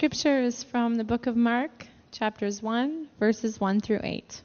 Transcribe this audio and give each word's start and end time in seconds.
scripture 0.00 0.40
is 0.40 0.64
from 0.64 0.94
the 0.94 1.04
book 1.04 1.26
of 1.26 1.36
Mark, 1.36 1.86
chapters 2.10 2.62
1, 2.62 3.06
verses 3.18 3.60
1 3.60 3.80
through 3.80 4.00
8. 4.02 4.42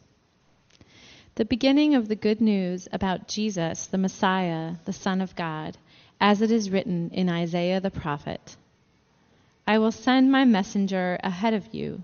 The 1.35 1.45
beginning 1.45 1.95
of 1.95 2.09
the 2.09 2.15
good 2.17 2.41
news 2.41 2.89
about 2.91 3.29
Jesus, 3.29 3.87
the 3.87 3.97
Messiah, 3.97 4.73
the 4.83 4.91
Son 4.91 5.21
of 5.21 5.33
God, 5.33 5.77
as 6.19 6.41
it 6.41 6.51
is 6.51 6.69
written 6.69 7.09
in 7.11 7.29
Isaiah 7.29 7.79
the 7.79 7.89
prophet 7.89 8.57
I 9.65 9.77
will 9.77 9.93
send 9.93 10.29
my 10.29 10.43
messenger 10.43 11.17
ahead 11.23 11.53
of 11.53 11.73
you, 11.73 12.03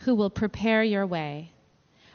who 0.00 0.14
will 0.14 0.28
prepare 0.28 0.84
your 0.84 1.06
way. 1.06 1.52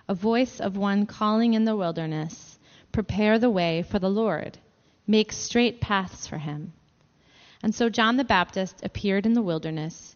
A 0.07 0.13
voice 0.13 0.59
of 0.59 0.77
one 0.77 1.07
calling 1.07 1.55
in 1.55 1.65
the 1.65 1.75
wilderness, 1.75 2.59
Prepare 2.91 3.39
the 3.39 3.49
way 3.49 3.81
for 3.81 3.97
the 3.97 4.11
Lord, 4.11 4.59
make 5.07 5.31
straight 5.31 5.81
paths 5.81 6.27
for 6.27 6.38
him. 6.38 6.73
And 7.63 7.73
so 7.73 7.89
John 7.89 8.17
the 8.17 8.23
Baptist 8.23 8.86
appeared 8.86 9.25
in 9.25 9.33
the 9.33 9.41
wilderness 9.41 10.15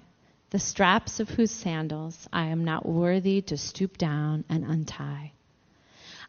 the 0.51 0.59
straps 0.59 1.21
of 1.21 1.29
whose 1.29 1.49
sandals 1.49 2.27
I 2.31 2.47
am 2.47 2.65
not 2.65 2.85
worthy 2.85 3.41
to 3.43 3.57
stoop 3.57 3.97
down 3.97 4.43
and 4.49 4.65
untie. 4.65 5.31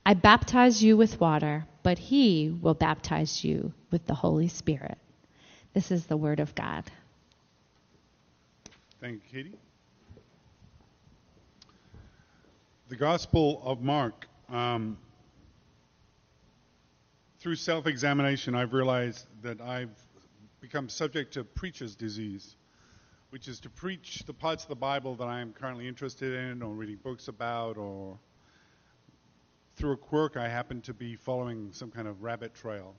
I 0.06 0.14
baptize 0.14 0.82
you 0.82 0.96
with 0.96 1.20
water, 1.20 1.66
but 1.82 1.98
he 1.98 2.56
will 2.60 2.74
baptize 2.74 3.44
you 3.44 3.72
with 3.90 4.06
the 4.06 4.14
Holy 4.14 4.48
Spirit. 4.48 4.96
This 5.74 5.90
is 5.90 6.06
the 6.06 6.16
word 6.16 6.38
of 6.38 6.54
God. 6.54 6.84
Thank 9.00 9.14
you, 9.14 9.42
Katie. 9.42 9.58
The 12.88 12.96
Gospel 12.96 13.60
of 13.64 13.82
Mark. 13.82 14.26
Um, 14.48 14.98
through 17.40 17.56
self 17.56 17.86
examination, 17.88 18.54
I've 18.54 18.72
realized 18.72 19.26
that 19.42 19.60
I've 19.60 19.90
become 20.60 20.88
subject 20.88 21.34
to 21.34 21.42
preacher's 21.42 21.96
disease 21.96 22.54
which 23.32 23.48
is 23.48 23.60
to 23.60 23.70
preach 23.70 24.24
the 24.26 24.34
parts 24.34 24.64
of 24.64 24.68
the 24.68 24.76
Bible 24.76 25.14
that 25.14 25.24
I 25.26 25.40
am 25.40 25.54
currently 25.54 25.88
interested 25.88 26.34
in 26.34 26.60
or 26.60 26.74
reading 26.74 26.98
books 27.02 27.28
about, 27.28 27.78
or 27.78 28.18
through 29.76 29.92
a 29.92 29.96
quirk, 29.96 30.36
I 30.36 30.48
happen 30.48 30.82
to 30.82 30.92
be 30.92 31.16
following 31.16 31.70
some 31.72 31.90
kind 31.90 32.06
of 32.06 32.22
rabbit 32.22 32.54
trail. 32.54 32.94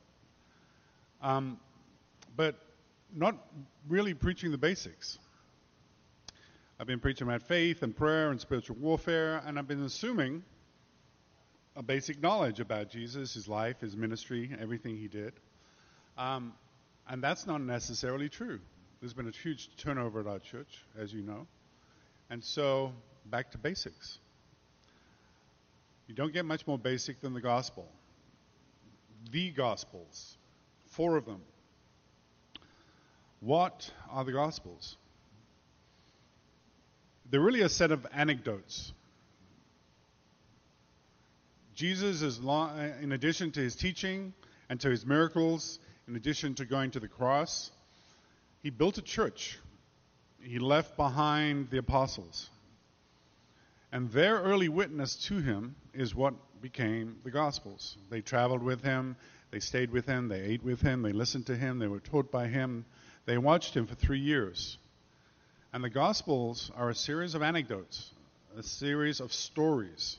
Um, 1.22 1.60
but 2.36 2.56
not 3.14 3.38
really 3.88 4.16
preaching 4.16 4.50
the 4.50 4.58
basics. 4.58 5.20
I've 6.80 6.88
been 6.88 7.00
preaching 7.00 7.28
about 7.28 7.44
faith 7.44 7.84
and 7.84 7.96
prayer 7.96 8.32
and 8.32 8.42
spiritual 8.42 8.78
warfare, 8.78 9.40
and 9.46 9.60
I've 9.60 9.68
been 9.68 9.84
assuming 9.84 10.42
a 11.76 11.84
basic 11.84 12.20
knowledge 12.24 12.60
about 12.60 12.90
Jesus, 12.90 13.36
his 13.36 13.48
life, 13.48 13.82
his 13.82 13.96
ministry, 13.96 14.50
everything 14.60 14.98
he 14.98 15.08
did. 15.08 15.34
Um, 16.18 16.54
and 17.08 17.24
that's 17.24 17.46
not 17.46 17.62
necessarily 17.62 18.30
true. 18.30 18.62
There's 19.04 19.14
been 19.14 19.28
a 19.28 19.32
huge 19.32 19.70
turnover 19.76 20.22
at 20.22 20.28
our 20.28 20.40
church, 20.40 20.82
as 20.98 21.12
you 21.12 21.24
know. 21.24 21.46
And 22.30 22.42
so, 22.42 22.94
back 23.26 23.52
to 23.52 23.58
basics. 23.58 24.18
You 26.08 26.16
don't 26.16 26.32
get 26.32 26.46
much 26.46 26.66
more 26.66 26.80
basic 26.80 27.20
than 27.20 27.34
the 27.34 27.42
gospel. 27.42 27.86
The 29.30 29.52
gospels, 29.52 30.38
four 30.92 31.18
of 31.18 31.26
them. 31.26 31.42
What 33.42 33.92
are 34.10 34.24
the 34.24 34.32
gospels? 34.32 34.96
They're 37.30 37.42
really 37.42 37.64
a 37.64 37.68
set 37.68 37.92
of 37.92 38.08
anecdotes. 38.14 38.94
Jesus 41.76 42.22
is, 42.22 42.38
in 42.40 43.12
addition 43.12 43.52
to 43.52 43.60
his 43.60 43.76
teaching 43.76 44.34
and 44.70 44.80
to 44.80 44.90
his 44.90 45.06
miracles, 45.06 45.80
in 46.08 46.16
addition 46.16 46.56
to 46.56 46.66
going 46.66 46.92
to 46.92 47.02
the 47.02 47.10
cross, 47.10 47.70
he 48.64 48.70
built 48.70 48.98
a 48.98 49.02
church. 49.02 49.60
He 50.42 50.58
left 50.58 50.98
behind 50.98 51.70
the 51.70 51.78
apostles. 51.78 52.50
And 53.92 54.10
their 54.10 54.40
early 54.40 54.70
witness 54.70 55.16
to 55.28 55.38
him 55.38 55.76
is 55.94 56.16
what 56.16 56.34
became 56.62 57.18
the 57.24 57.30
Gospels. 57.30 57.98
They 58.10 58.22
traveled 58.22 58.64
with 58.64 58.82
him, 58.82 59.18
they 59.52 59.60
stayed 59.60 59.92
with 59.92 60.08
him, 60.08 60.30
they 60.30 60.40
ate 60.42 60.64
with 60.64 60.82
him, 60.82 61.04
they 61.04 61.12
listened 61.12 61.46
to 61.48 61.56
him, 61.56 61.78
they 61.78 61.88
were 61.88 62.00
taught 62.00 62.32
by 62.32 62.48
him, 62.48 62.86
they 63.26 63.38
watched 63.38 63.76
him 63.76 63.86
for 63.86 63.96
three 63.96 64.20
years. 64.20 64.78
And 65.74 65.84
the 65.84 65.90
Gospels 65.90 66.72
are 66.76 66.90
a 66.90 66.96
series 66.96 67.36
of 67.36 67.42
anecdotes, 67.42 68.12
a 68.58 68.64
series 68.64 69.20
of 69.20 69.34
stories. 69.34 70.18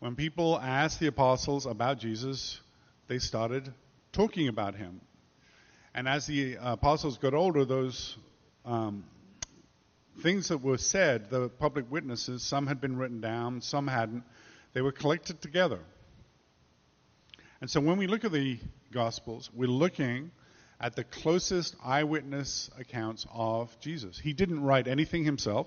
When 0.00 0.16
people 0.16 0.58
asked 0.58 1.00
the 1.00 1.06
apostles 1.06 1.66
about 1.66 1.98
Jesus, 1.98 2.60
they 3.06 3.18
started 3.18 3.72
talking 4.12 4.48
about 4.48 4.74
him. 4.74 5.00
And 5.98 6.06
as 6.06 6.26
the 6.26 6.58
apostles 6.60 7.18
got 7.18 7.34
older, 7.34 7.64
those 7.64 8.16
um, 8.64 9.02
things 10.20 10.46
that 10.46 10.58
were 10.58 10.78
said, 10.78 11.28
the 11.28 11.48
public 11.48 11.90
witnesses, 11.90 12.44
some 12.44 12.68
had 12.68 12.80
been 12.80 12.96
written 12.96 13.20
down, 13.20 13.62
some 13.62 13.88
hadn't, 13.88 14.22
they 14.74 14.80
were 14.80 14.92
collected 14.92 15.42
together. 15.42 15.80
And 17.60 17.68
so 17.68 17.80
when 17.80 17.98
we 17.98 18.06
look 18.06 18.24
at 18.24 18.30
the 18.30 18.60
Gospels, 18.92 19.50
we're 19.52 19.66
looking 19.66 20.30
at 20.80 20.94
the 20.94 21.02
closest 21.02 21.74
eyewitness 21.84 22.70
accounts 22.78 23.26
of 23.34 23.76
Jesus. 23.80 24.20
He 24.20 24.32
didn't 24.32 24.62
write 24.62 24.86
anything 24.86 25.24
himself, 25.24 25.66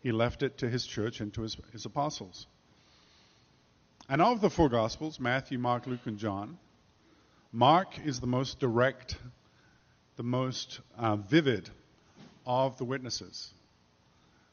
he 0.00 0.12
left 0.12 0.44
it 0.44 0.58
to 0.58 0.68
his 0.68 0.86
church 0.86 1.18
and 1.18 1.34
to 1.34 1.42
his, 1.42 1.56
his 1.72 1.84
apostles. 1.84 2.46
And 4.08 4.22
of 4.22 4.40
the 4.40 4.50
four 4.50 4.68
Gospels, 4.68 5.18
Matthew, 5.18 5.58
Mark, 5.58 5.88
Luke, 5.88 6.06
and 6.06 6.16
John, 6.16 6.58
Mark 7.50 7.98
is 8.04 8.20
the 8.20 8.28
most 8.28 8.60
direct 8.60 9.16
the 10.18 10.24
most 10.24 10.80
uh, 10.98 11.14
vivid 11.14 11.70
of 12.44 12.76
the 12.76 12.84
witnesses. 12.84 13.54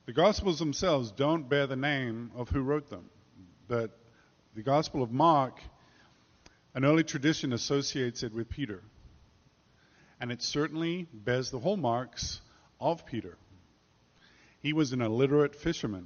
The 0.05 0.13
Gospels 0.13 0.59
themselves 0.59 1.09
don't 1.09 1.49
bear 1.49 1.65
the 1.65 1.75
name 1.75 2.29
of 2.35 2.49
who 2.49 2.61
wrote 2.61 2.91
them, 2.91 3.09
but 3.67 3.89
the 4.55 4.61
Gospel 4.61 5.01
of 5.01 5.11
Mark, 5.11 5.59
an 6.75 6.85
early 6.85 7.03
tradition 7.03 7.51
associates 7.51 8.21
it 8.21 8.31
with 8.31 8.47
Peter. 8.47 8.83
And 10.21 10.31
it 10.31 10.43
certainly 10.43 11.07
bears 11.11 11.49
the 11.49 11.59
hallmarks 11.59 12.41
of 12.79 13.03
Peter. 13.07 13.35
He 14.61 14.71
was 14.71 14.93
an 14.93 15.01
illiterate 15.01 15.55
fisherman. 15.55 16.05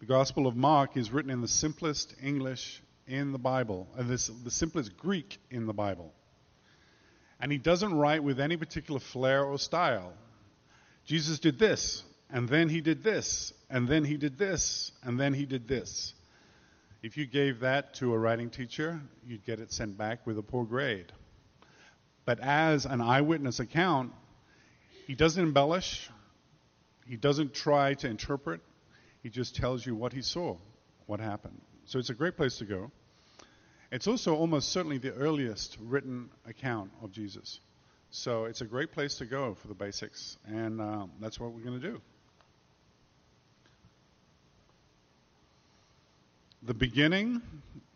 The 0.00 0.06
Gospel 0.06 0.48
of 0.48 0.56
Mark 0.56 0.96
is 0.96 1.12
written 1.12 1.30
in 1.30 1.40
the 1.40 1.46
simplest 1.46 2.16
English 2.20 2.82
in 3.06 3.30
the 3.30 3.38
Bible, 3.38 3.86
and 3.96 4.08
this, 4.08 4.26
the 4.26 4.50
simplest 4.50 4.96
Greek 4.96 5.38
in 5.52 5.66
the 5.66 5.72
Bible. 5.72 6.12
And 7.40 7.50
he 7.50 7.58
doesn't 7.58 7.94
write 7.94 8.22
with 8.22 8.38
any 8.38 8.56
particular 8.56 9.00
flair 9.00 9.44
or 9.44 9.58
style. 9.58 10.12
Jesus 11.06 11.38
did 11.38 11.58
this, 11.58 12.04
and 12.30 12.48
then 12.48 12.68
he 12.68 12.80
did 12.80 13.02
this, 13.02 13.52
and 13.70 13.88
then 13.88 14.04
he 14.04 14.16
did 14.16 14.38
this, 14.38 14.92
and 15.02 15.18
then 15.18 15.32
he 15.32 15.46
did 15.46 15.66
this. 15.66 16.14
If 17.02 17.16
you 17.16 17.26
gave 17.26 17.60
that 17.60 17.94
to 17.94 18.12
a 18.12 18.18
writing 18.18 18.50
teacher, 18.50 19.00
you'd 19.26 19.44
get 19.46 19.58
it 19.58 19.72
sent 19.72 19.96
back 19.96 20.26
with 20.26 20.36
a 20.38 20.42
poor 20.42 20.64
grade. 20.64 21.12
But 22.26 22.40
as 22.40 22.84
an 22.84 23.00
eyewitness 23.00 23.58
account, 23.58 24.12
he 25.06 25.14
doesn't 25.14 25.42
embellish, 25.42 26.10
he 27.06 27.16
doesn't 27.16 27.54
try 27.54 27.94
to 27.94 28.06
interpret, 28.06 28.60
he 29.22 29.30
just 29.30 29.56
tells 29.56 29.84
you 29.84 29.94
what 29.94 30.12
he 30.12 30.22
saw, 30.22 30.56
what 31.06 31.20
happened. 31.20 31.60
So 31.86 31.98
it's 31.98 32.10
a 32.10 32.14
great 32.14 32.36
place 32.36 32.58
to 32.58 32.64
go. 32.66 32.92
It's 33.92 34.06
also 34.06 34.36
almost 34.36 34.70
certainly 34.70 34.98
the 34.98 35.12
earliest 35.12 35.76
written 35.80 36.30
account 36.46 36.90
of 37.02 37.10
Jesus. 37.10 37.58
So 38.10 38.44
it's 38.44 38.60
a 38.60 38.64
great 38.64 38.92
place 38.92 39.16
to 39.16 39.24
go 39.24 39.54
for 39.54 39.68
the 39.68 39.74
basics, 39.74 40.36
and 40.46 40.80
um, 40.80 41.10
that's 41.20 41.38
what 41.38 41.52
we're 41.52 41.62
going 41.62 41.80
to 41.80 41.90
do. 41.90 42.00
The 46.62 46.74
beginning 46.74 47.40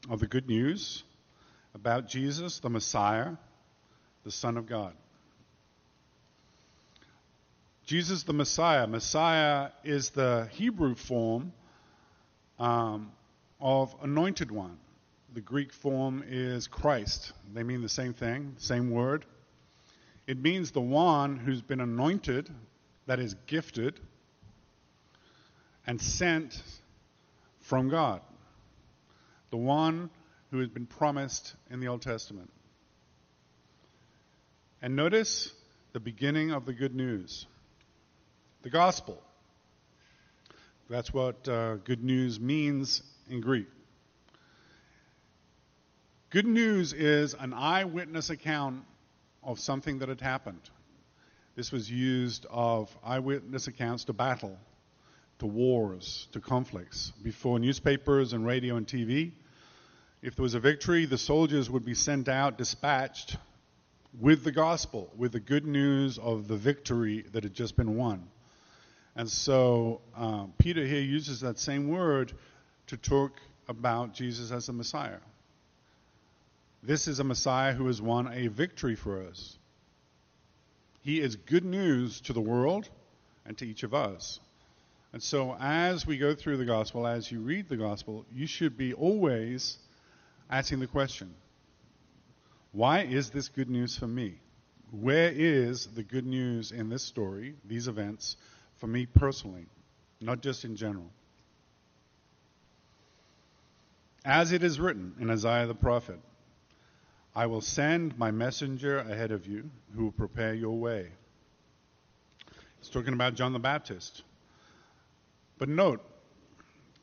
of 0.09 0.21
the 0.21 0.27
good 0.27 0.49
news 0.49 1.03
about 1.75 2.09
Jesus, 2.09 2.61
the 2.61 2.71
Messiah, 2.71 3.33
the 4.25 4.31
Son 4.31 4.57
of 4.57 4.67
God. 4.67 4.95
Jesus 7.87 8.23
the 8.23 8.33
Messiah. 8.33 8.87
Messiah 8.87 9.71
is 9.85 10.11
the 10.11 10.49
Hebrew 10.53 10.95
form 10.95 11.53
um, 12.59 13.13
of 13.61 13.95
anointed 14.03 14.51
one. 14.51 14.79
The 15.35 15.41
Greek 15.41 15.73
form 15.73 16.23
is 16.25 16.69
Christ. 16.69 17.33
They 17.53 17.65
mean 17.65 17.83
the 17.83 17.89
same 17.89 18.15
thing, 18.15 18.55
same 18.59 18.93
word. 18.93 19.27
It 20.29 20.41
means 20.41 20.71
the 20.71 20.81
one 20.81 21.37
who's 21.37 21.61
been 21.61 21.81
anointed 21.81 22.49
that 23.07 23.19
is 23.19 23.35
gifted 23.49 23.99
and 25.89 26.01
sent 26.01 26.63
from 27.63 27.89
God, 27.89 28.21
the 29.51 29.57
one 29.57 30.09
who 30.53 30.61
has 30.61 30.69
been 30.69 30.87
promised 30.87 31.57
in 31.69 31.81
the 31.81 31.89
Old 31.89 32.03
Testament. 32.03 32.53
And 34.81 34.95
notice 34.95 35.53
the 35.95 36.01
beginning 36.01 36.53
of 36.53 36.65
the 36.65 36.73
good 36.73 36.95
news 36.95 37.47
the 38.63 38.71
gospel. 38.71 39.21
That's 40.89 41.13
what 41.13 41.49
uh, 41.49 41.75
good 41.77 42.05
news 42.05 42.39
means 42.39 43.03
in 43.29 43.41
Greek. 43.41 43.67
Good 46.35 46.49
news 46.49 46.93
is 46.93 47.35
an 47.39 47.53
eyewitness 47.53 48.29
account 48.29 48.83
of 49.45 49.61
something 49.61 50.01
that 50.01 50.09
had 50.09 50.21
happened. 50.21 50.69
This 51.55 51.71
was 51.71 51.89
used 51.89 52.45
of 52.51 52.91
eyewitness 53.05 53.69
accounts 53.69 54.03
to 54.07 54.15
battle, 54.15 54.59
to 55.39 55.47
wars, 55.47 56.27
to 56.33 56.41
conflicts. 56.41 57.13
Before 57.23 57.61
newspapers 57.61 58.33
and 58.33 58.45
radio 58.45 58.75
and 58.75 58.85
TV, 58.85 59.31
if 60.23 60.35
there 60.35 60.43
was 60.43 60.55
a 60.55 60.59
victory, 60.59 61.07
the 61.07 61.19
soldiers 61.19 61.71
would 61.71 61.85
be 61.85 61.95
sent 61.95 62.29
out, 62.29 62.59
dispatched 62.59 63.37
with 64.19 64.43
the 64.43 64.51
gospel, 64.51 65.13
with 65.17 65.31
the 65.31 65.39
good 65.39 65.65
news 65.65 66.19
of 66.19 66.49
the 66.49 66.57
victory 66.57 67.25
that 67.31 67.45
had 67.45 67.55
just 67.55 67.77
been 67.77 67.95
won. 67.97 68.27
And 69.15 69.31
so 69.31 70.01
uh, 70.17 70.47
Peter 70.59 70.85
here 70.85 71.01
uses 71.01 71.43
that 71.43 71.61
same 71.61 71.91
word 71.91 72.33
to 72.89 72.97
talk 72.97 73.41
about 73.69 74.15
Jesus 74.15 74.51
as 74.51 74.67
the 74.67 74.73
Messiah. 74.73 75.21
This 76.87 77.09
is 77.09 77.19
a 77.19 77.25
Messiah 77.25 77.73
who 77.73 77.87
has 77.87 78.03
won 78.03 78.29
a 78.31 78.49
victory 78.49 78.95
for 78.95 79.23
us. 79.23 79.57
He 81.01 81.19
is 81.19 81.35
good 81.35 81.65
news 81.65 82.21
to 82.23 82.35
the 82.35 82.43
world 82.43 82.91
and 83.47 83.57
to 83.57 83.67
each 83.67 83.85
of 83.85 83.95
us. 83.95 84.39
And 85.15 85.23
so, 85.23 85.57
as 85.59 86.07
we 86.07 86.19
go 86.19 86.35
through 86.35 86.59
the 86.59 86.67
gospel, 86.67 87.07
as 87.07 87.33
you 87.33 87.41
read 87.41 87.71
the 87.71 87.79
gospel, 87.79 88.27
you 88.35 88.47
should 88.47 88.77
be 88.77 88.93
always 88.93 89.79
asking 90.51 90.81
the 90.81 90.87
question 90.87 91.35
why 92.73 93.01
is 93.01 93.31
this 93.31 93.49
good 93.49 93.71
news 93.71 93.97
for 93.97 94.09
me? 94.09 94.35
Where 94.91 95.33
is 95.35 95.87
the 95.87 96.03
good 96.03 96.27
news 96.27 96.71
in 96.71 96.91
this 96.91 97.03
story, 97.03 97.55
these 97.65 97.89
events, 97.89 98.37
for 98.77 98.89
me 98.89 99.07
personally, 99.07 99.67
not 100.21 100.43
just 100.43 100.67
in 100.67 100.77
general? 100.77 101.09
As 104.23 104.53
it 104.53 104.63
is 104.63 104.79
written 104.79 105.15
in 105.19 105.31
Isaiah 105.31 105.67
the 105.67 105.75
prophet, 105.75 106.19
I 107.37 107.47
will 107.47 107.61
send 107.61 108.17
my 108.17 108.31
messenger 108.31 108.99
ahead 108.99 109.33
of 109.33 109.47
you 109.47 109.71
who 109.95 110.05
will 110.05 110.13
prepare 110.13 110.55
your 110.55 110.79
way. 110.79 111.09
He's 112.79 112.89
talking 112.89 113.13
about 113.13 113.35
John 113.35 113.53
the 113.53 113.59
Baptist. 113.59 114.23
But 115.59 115.69
note, 115.69 116.01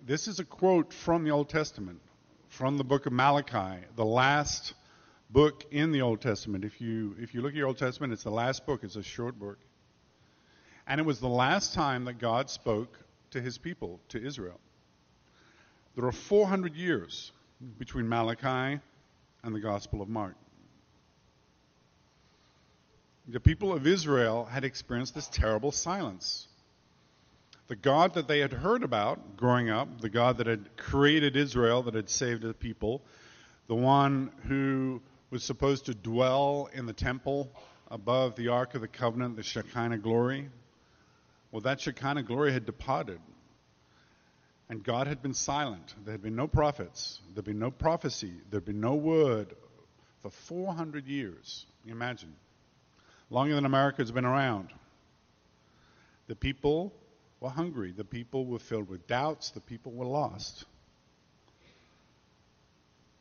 this 0.06 0.30
is 0.30 0.40
a 0.40 0.46
quote 0.46 0.94
from 0.94 1.26
the 1.26 1.32
Old 1.32 1.50
Testament, 1.50 2.00
from 2.48 2.78
the 2.78 2.84
book 2.86 3.08
of 3.08 3.14
Malachi, 3.14 3.86
the 3.98 4.06
last 4.06 4.74
book 5.30 5.66
in 5.70 5.92
the 5.92 6.02
Old 6.02 6.22
Testament. 6.22 6.64
If 6.64 6.80
you, 6.80 7.16
if 7.20 7.34
you 7.34 7.42
look 7.42 7.52
at 7.52 7.58
your 7.58 7.68
Old 7.68 7.78
Testament, 7.78 8.14
it's 8.14 8.24
the 8.24 8.32
last 8.32 8.66
book, 8.66 8.84
it's 8.84 8.96
a 8.96 9.04
short 9.04 9.38
book. 9.38 9.58
And 10.88 11.00
it 11.00 11.04
was 11.06 11.20
the 11.20 11.28
last 11.28 11.74
time 11.74 12.06
that 12.06 12.20
God 12.20 12.50
spoke 12.50 12.98
to 13.32 13.42
his 13.42 13.58
people, 13.58 14.00
to 14.10 14.26
Israel. 14.26 14.60
There 15.96 16.06
are 16.06 16.12
400 16.12 16.76
years 16.76 17.34
between 17.78 18.08
Malachi 18.08 18.80
and 19.44 19.56
the 19.56 19.60
Gospel 19.60 20.02
of 20.02 20.10
Mark. 20.10 20.36
The 23.28 23.40
people 23.40 23.72
of 23.72 23.88
Israel 23.88 24.46
had 24.46 24.64
experienced 24.64 25.16
this 25.16 25.28
terrible 25.28 25.72
silence. 25.72 26.48
The 27.68 27.76
God 27.76 28.16
that 28.16 28.28
they 28.28 28.40
had 28.40 28.52
heard 28.52 28.84
about 28.84 29.38
growing 29.38 29.70
up, 29.70 30.02
the 30.02 30.10
God 30.10 30.38
that 30.38 30.48
had 30.48 30.76
created 30.76 31.38
Israel, 31.38 31.84
that 31.84 31.94
had 31.94 32.10
saved 32.10 32.42
the 32.42 32.54
people, 32.54 33.02
the 33.68 33.76
one 33.76 34.32
who 34.48 35.02
was 35.30 35.44
supposed 35.44 35.86
to 35.86 35.94
dwell 35.94 36.70
in 36.74 36.86
the 36.86 36.94
temple 36.94 37.50
above 37.90 38.36
the 38.36 38.50
Ark 38.50 38.76
of 38.76 38.82
the 38.82 38.88
Covenant, 38.88 39.38
the 39.38 39.44
Shekinah 39.44 40.00
glory, 40.00 40.50
well, 41.52 41.62
that 41.62 41.80
Shekinah 41.80 42.24
glory 42.24 42.52
had 42.52 42.66
departed. 42.66 43.20
And 44.72 44.82
God 44.86 45.08
had 45.08 45.22
been 45.22 45.34
silent. 45.34 45.94
There 46.06 46.14
had 46.14 46.22
been 46.22 46.38
no 46.38 46.48
prophets. 46.48 47.20
There 47.28 47.36
had 47.36 47.44
been 47.44 47.60
no 47.60 47.72
prophecy. 47.72 48.32
There 48.50 48.62
had 48.62 48.66
been 48.66 48.80
no 48.80 48.96
word 48.96 49.54
for 50.22 50.30
400 50.30 51.08
years. 51.08 51.66
Imagine. 51.86 52.34
Longer 53.30 53.56
than 53.56 53.66
America 53.66 54.02
has 54.02 54.12
been 54.12 54.24
around. 54.24 54.70
The 56.28 56.38
people 56.38 56.94
were 57.42 57.50
hungry. 57.50 57.92
The 57.92 58.06
people 58.06 58.46
were 58.46 58.60
filled 58.60 58.88
with 58.88 59.08
doubts. 59.08 59.52
The 59.52 59.60
people 59.60 59.92
were 59.92 60.06
lost. 60.06 60.64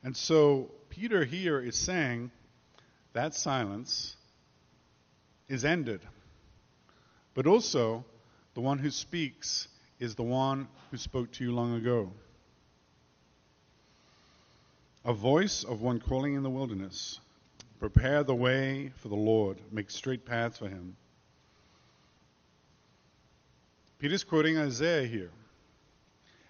And 0.04 0.16
so 0.16 0.70
Peter 0.88 1.24
here 1.24 1.58
is 1.58 1.74
saying 1.74 2.30
that 3.12 3.34
silence 3.34 4.14
is 5.48 5.64
ended. 5.64 6.00
But 7.34 7.48
also, 7.48 8.04
the 8.54 8.60
one 8.60 8.78
who 8.78 8.92
speaks 8.92 9.66
is 10.00 10.14
the 10.14 10.22
one 10.22 10.66
who 10.90 10.96
spoke 10.96 11.30
to 11.32 11.44
you 11.44 11.52
long 11.52 11.76
ago. 11.76 12.10
A 15.04 15.12
voice 15.12 15.62
of 15.62 15.82
one 15.82 16.00
calling 16.00 16.34
in 16.34 16.42
the 16.42 16.50
wilderness 16.50 17.20
Prepare 17.78 18.24
the 18.24 18.34
way 18.34 18.92
for 18.96 19.08
the 19.08 19.16
Lord, 19.16 19.58
make 19.72 19.90
straight 19.90 20.26
paths 20.26 20.58
for 20.58 20.68
him. 20.68 20.96
Peter's 23.98 24.24
quoting 24.24 24.58
Isaiah 24.58 25.06
here. 25.06 25.30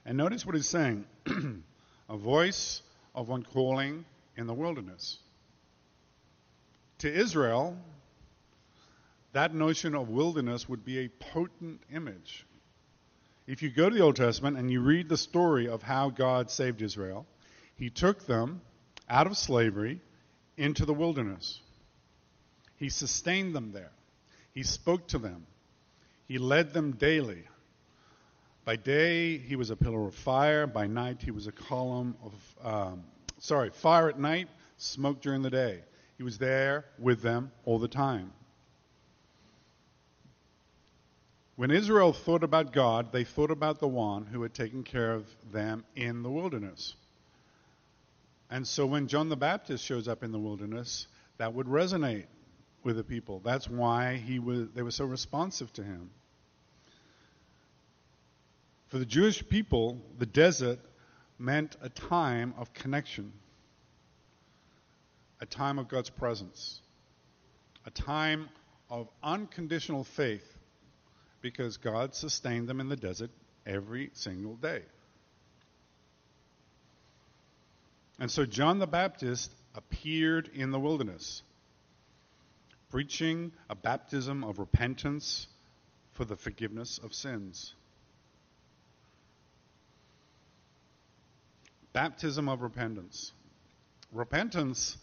And 0.05 0.17
notice 0.17 0.45
what 0.45 0.57
he's 0.57 0.69
saying 0.69 1.05
a 2.09 2.17
voice 2.17 2.83
of 3.15 3.29
one 3.29 3.45
calling 3.45 4.05
in 4.37 4.49
the 4.49 4.55
wilderness. 4.55 5.19
To 6.99 7.13
Israel, 7.13 7.77
that 9.33 9.55
notion 9.55 9.95
of 9.95 10.09
wilderness 10.09 10.69
would 10.69 10.85
be 10.85 10.99
a 10.99 11.09
potent 11.09 11.81
image. 11.93 12.45
If 13.51 13.63
you 13.63 13.69
go 13.69 13.89
to 13.89 13.95
the 13.97 14.03
Old 14.03 14.15
Testament 14.15 14.57
and 14.59 14.71
you 14.71 14.81
read 14.81 15.09
the 15.09 15.17
story 15.17 15.67
of 15.67 15.83
how 15.83 16.09
God 16.09 16.53
saved 16.53 16.83
Israel, 16.83 17.27
He 17.75 17.91
took 17.91 18.25
them 18.25 18.61
out 19.09 19.27
of 19.27 19.37
slavery 19.37 20.01
into 20.57 20.87
the 20.87 20.95
wilderness. 20.95 21.59
He 22.77 22.91
sustained 22.91 23.53
them 23.53 23.73
there. 23.73 23.91
He 24.53 24.63
spoke 24.63 25.09
to 25.09 25.19
them. 25.19 25.47
He 26.29 26.39
led 26.39 26.73
them 26.73 26.93
daily. 26.93 27.43
By 28.65 28.77
day, 28.77 29.39
he 29.39 29.57
was 29.57 29.71
a 29.71 29.77
pillar 29.77 30.07
of 30.07 30.15
fire. 30.15 30.69
By 30.69 30.87
night, 30.87 31.21
he 31.21 31.33
was 31.33 31.49
a 31.49 31.53
column 31.53 32.15
of, 32.23 32.73
um, 32.73 33.03
sorry, 33.41 33.71
fire 33.71 34.09
at 34.09 34.21
night, 34.21 34.47
smoke 34.77 35.23
during 35.23 35.43
the 35.43 35.51
day. 35.51 35.81
He 36.19 36.23
was 36.23 36.39
there 36.39 36.85
with 37.01 37.21
them 37.21 37.51
all 37.65 37.81
the 37.81 37.89
time. 37.89 38.33
When 41.61 41.71
Israel 41.71 42.15
thought 42.15 42.43
about 42.43 42.73
God, 42.73 43.13
they 43.13 43.23
thought 43.23 43.51
about 43.51 43.81
the 43.81 43.87
one 43.87 44.25
who 44.25 44.41
had 44.41 44.55
taken 44.55 44.83
care 44.83 45.13
of 45.13 45.27
them 45.53 45.85
in 45.95 46.23
the 46.23 46.31
wilderness. 46.31 46.95
And 48.51 48.67
so 48.67 48.87
when 48.87 49.09
John 49.09 49.29
the 49.29 49.37
Baptist 49.37 49.85
shows 49.85 50.09
up 50.09 50.23
in 50.23 50.33
the 50.33 50.39
wilderness, 50.39 51.07
that 51.37 51.53
would 51.53 51.67
resonate 51.67 52.25
with 52.83 52.97
the 52.97 53.05
people. 53.05 53.43
That's 53.45 53.69
why 53.69 54.17
he 54.17 54.39
was, 54.39 54.71
they 54.75 54.81
were 54.81 54.91
so 54.91 55.05
responsive 55.05 55.71
to 55.75 55.83
him. 55.83 56.09
For 58.89 58.97
the 58.97 59.05
Jewish 59.05 59.47
people, 59.47 60.01
the 60.19 60.25
desert 60.25 60.79
meant 61.39 61.77
a 61.83 61.91
time 61.91 62.55
of 62.57 62.73
connection, 62.73 63.35
a 65.43 65.45
time 65.45 65.79
of 65.79 65.89
God's 65.89 66.09
presence, 66.09 66.81
a 67.85 67.91
time 67.91 68.49
of 68.89 69.11
unconditional 69.23 70.05
faith 70.05 70.57
because 71.43 71.77
God 71.77 72.15
sustained 72.15 72.69
them 72.69 72.81
in 72.81 72.89
the 72.89 72.97
desert 72.97 73.31
every 73.67 74.11
single 74.15 74.57
day. 74.57 74.83
And 78.19 78.31
so 78.31 78.45
John 78.45 78.79
the 78.79 78.87
Baptist 78.87 79.51
appeared 79.75 80.51
in 80.53 80.71
the 80.71 80.79
wilderness, 80.79 81.43
preaching 82.91 83.53
a 83.71 83.75
baptism 83.75 84.45
of 84.45 84.59
repentance 84.59 85.47
for 86.13 86.25
the 86.25 86.37
forgiveness 86.37 86.99
of 87.03 87.15
sins. 87.15 87.75
Baptism 91.93 92.49
of 92.49 92.61
repentance. 92.61 93.33
Repentance 94.13 94.99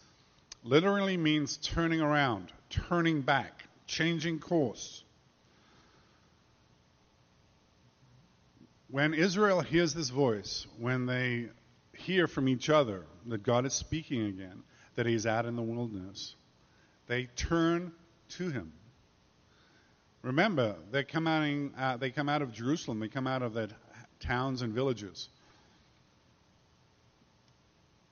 literally 0.62 1.16
means 1.16 1.56
turning 1.56 2.00
around, 2.00 2.52
turning 2.70 3.22
back, 3.22 3.64
changing 3.86 4.38
course. 4.38 5.02
When 8.90 9.12
Israel 9.12 9.60
hears 9.60 9.92
this 9.92 10.08
voice, 10.08 10.66
when 10.78 11.04
they 11.04 11.48
hear 11.94 12.26
from 12.26 12.48
each 12.48 12.70
other 12.70 13.04
that 13.26 13.42
God 13.42 13.66
is 13.66 13.74
speaking 13.74 14.26
again, 14.26 14.62
that 14.94 15.04
He's 15.04 15.26
out 15.26 15.44
in 15.44 15.56
the 15.56 15.62
wilderness, 15.62 16.34
they 17.06 17.26
turn 17.36 17.92
to 18.30 18.48
Him. 18.48 18.72
Remember, 20.22 20.76
they 20.90 21.04
come, 21.04 21.26
out, 21.26 21.70
uh, 21.78 21.96
they 21.98 22.10
come 22.10 22.28
out 22.28 22.40
of 22.40 22.52
Jerusalem, 22.52 22.98
they 22.98 23.08
come 23.08 23.26
out 23.26 23.42
of 23.42 23.52
their 23.52 23.68
towns 24.20 24.62
and 24.62 24.72
villages. 24.72 25.28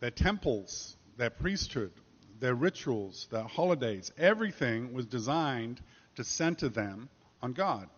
Their 0.00 0.10
temples, 0.10 0.96
their 1.16 1.30
priesthood, 1.30 1.92
their 2.38 2.54
rituals, 2.54 3.28
their 3.30 3.44
holidays, 3.44 4.12
everything 4.18 4.92
was 4.92 5.06
designed 5.06 5.80
to 6.16 6.24
center 6.24 6.68
them 6.68 7.08
on 7.42 7.54
God. 7.54 7.88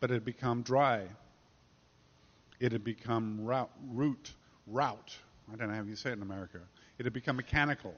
But 0.00 0.10
it 0.10 0.14
had 0.14 0.24
become 0.24 0.62
dry. 0.62 1.06
It 2.60 2.72
had 2.72 2.84
become 2.84 3.44
route, 3.44 3.70
root, 3.88 4.32
route. 4.66 5.16
I 5.52 5.56
don't 5.56 5.68
know 5.68 5.74
how 5.74 5.82
you 5.82 5.96
say 5.96 6.10
it 6.10 6.14
in 6.14 6.22
America. 6.22 6.60
It 6.98 7.04
had 7.04 7.12
become 7.12 7.36
mechanical. 7.36 7.94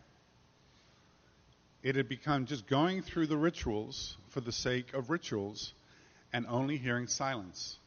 It 1.82 1.96
had 1.96 2.08
become 2.08 2.46
just 2.46 2.66
going 2.66 3.02
through 3.02 3.28
the 3.28 3.36
rituals 3.36 4.16
for 4.28 4.40
the 4.40 4.52
sake 4.52 4.94
of 4.94 5.10
rituals 5.10 5.74
and 6.32 6.46
only 6.48 6.76
hearing 6.76 7.06
silence. 7.06 7.78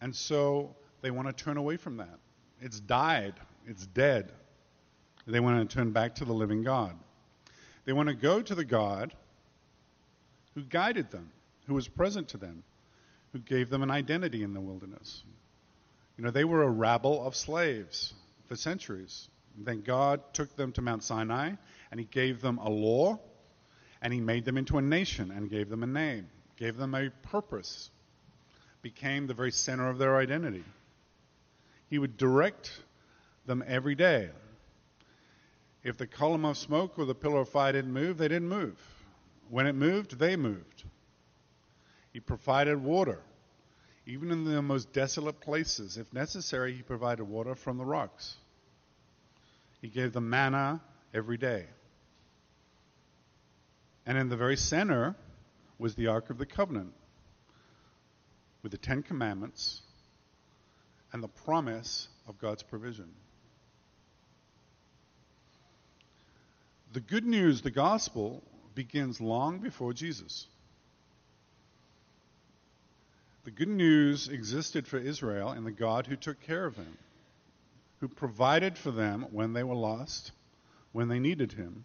And 0.00 0.14
so 0.14 0.76
they 1.00 1.10
want 1.10 1.28
to 1.28 1.44
turn 1.44 1.56
away 1.56 1.76
from 1.76 1.96
that. 1.96 2.18
It's 2.60 2.78
died, 2.78 3.34
it's 3.66 3.86
dead. 3.86 4.32
They 5.26 5.40
want 5.40 5.68
to 5.68 5.76
turn 5.76 5.90
back 5.90 6.14
to 6.16 6.24
the 6.24 6.32
living 6.32 6.62
God. 6.62 6.96
They 7.84 7.92
want 7.92 8.08
to 8.08 8.14
go 8.14 8.40
to 8.40 8.54
the 8.54 8.64
God 8.64 9.12
who 10.54 10.62
guided 10.62 11.10
them, 11.10 11.30
who 11.66 11.74
was 11.74 11.88
present 11.88 12.28
to 12.28 12.36
them, 12.36 12.62
who 13.36 13.42
gave 13.42 13.68
them 13.68 13.82
an 13.82 13.90
identity 13.90 14.42
in 14.42 14.54
the 14.54 14.60
wilderness. 14.60 15.22
You 16.16 16.24
know, 16.24 16.30
they 16.30 16.44
were 16.44 16.62
a 16.62 16.70
rabble 16.70 17.26
of 17.26 17.36
slaves 17.36 18.14
for 18.46 18.56
centuries. 18.56 19.28
Then 19.58 19.82
God 19.82 20.22
took 20.32 20.56
them 20.56 20.72
to 20.72 20.82
Mount 20.82 21.04
Sinai 21.04 21.52
and 21.90 22.00
he 22.00 22.06
gave 22.06 22.40
them 22.40 22.56
a 22.56 22.70
law 22.70 23.20
and 24.00 24.10
he 24.10 24.20
made 24.20 24.46
them 24.46 24.56
into 24.56 24.78
a 24.78 24.82
nation 24.82 25.30
and 25.30 25.50
gave 25.50 25.68
them 25.68 25.82
a 25.82 25.86
name, 25.86 26.28
gave 26.56 26.78
them 26.78 26.94
a 26.94 27.10
purpose, 27.30 27.90
became 28.80 29.26
the 29.26 29.34
very 29.34 29.52
center 29.52 29.90
of 29.90 29.98
their 29.98 30.16
identity. 30.16 30.64
He 31.90 31.98
would 31.98 32.16
direct 32.16 32.72
them 33.44 33.62
every 33.66 33.94
day. 33.94 34.30
If 35.84 35.98
the 35.98 36.06
column 36.06 36.46
of 36.46 36.56
smoke 36.56 36.98
or 36.98 37.04
the 37.04 37.14
pillar 37.14 37.40
of 37.40 37.50
fire 37.50 37.72
didn't 37.72 37.92
move, 37.92 38.16
they 38.16 38.28
didn't 38.28 38.48
move. 38.48 38.80
When 39.50 39.66
it 39.66 39.74
moved, 39.74 40.18
they 40.18 40.36
moved. 40.36 40.84
He 42.14 42.20
provided 42.20 42.82
water. 42.82 43.20
Even 44.06 44.30
in 44.30 44.44
the 44.44 44.62
most 44.62 44.92
desolate 44.92 45.40
places, 45.40 45.96
if 45.96 46.12
necessary, 46.12 46.72
he 46.72 46.82
provided 46.82 47.24
water 47.24 47.56
from 47.56 47.76
the 47.76 47.84
rocks. 47.84 48.36
He 49.82 49.88
gave 49.88 50.12
them 50.12 50.30
manna 50.30 50.80
every 51.12 51.36
day. 51.36 51.66
And 54.06 54.16
in 54.16 54.28
the 54.28 54.36
very 54.36 54.56
center 54.56 55.16
was 55.78 55.96
the 55.96 56.06
Ark 56.06 56.30
of 56.30 56.38
the 56.38 56.46
Covenant 56.46 56.94
with 58.62 58.70
the 58.70 58.78
Ten 58.78 59.02
Commandments 59.02 59.82
and 61.12 61.22
the 61.22 61.28
promise 61.28 62.08
of 62.28 62.38
God's 62.38 62.62
provision. 62.62 63.08
The 66.92 67.00
good 67.00 67.24
news, 67.26 67.62
the 67.62 67.70
gospel, 67.72 68.44
begins 68.74 69.20
long 69.20 69.58
before 69.58 69.92
Jesus. 69.92 70.46
The 73.46 73.52
good 73.52 73.68
news 73.68 74.26
existed 74.26 74.88
for 74.88 74.98
Israel 74.98 75.52
in 75.52 75.62
the 75.62 75.70
God 75.70 76.08
who 76.08 76.16
took 76.16 76.40
care 76.40 76.66
of 76.66 76.74
them, 76.74 76.98
who 78.00 78.08
provided 78.08 78.76
for 78.76 78.90
them 78.90 79.28
when 79.30 79.52
they 79.52 79.62
were 79.62 79.76
lost, 79.76 80.32
when 80.90 81.06
they 81.06 81.20
needed 81.20 81.52
Him, 81.52 81.84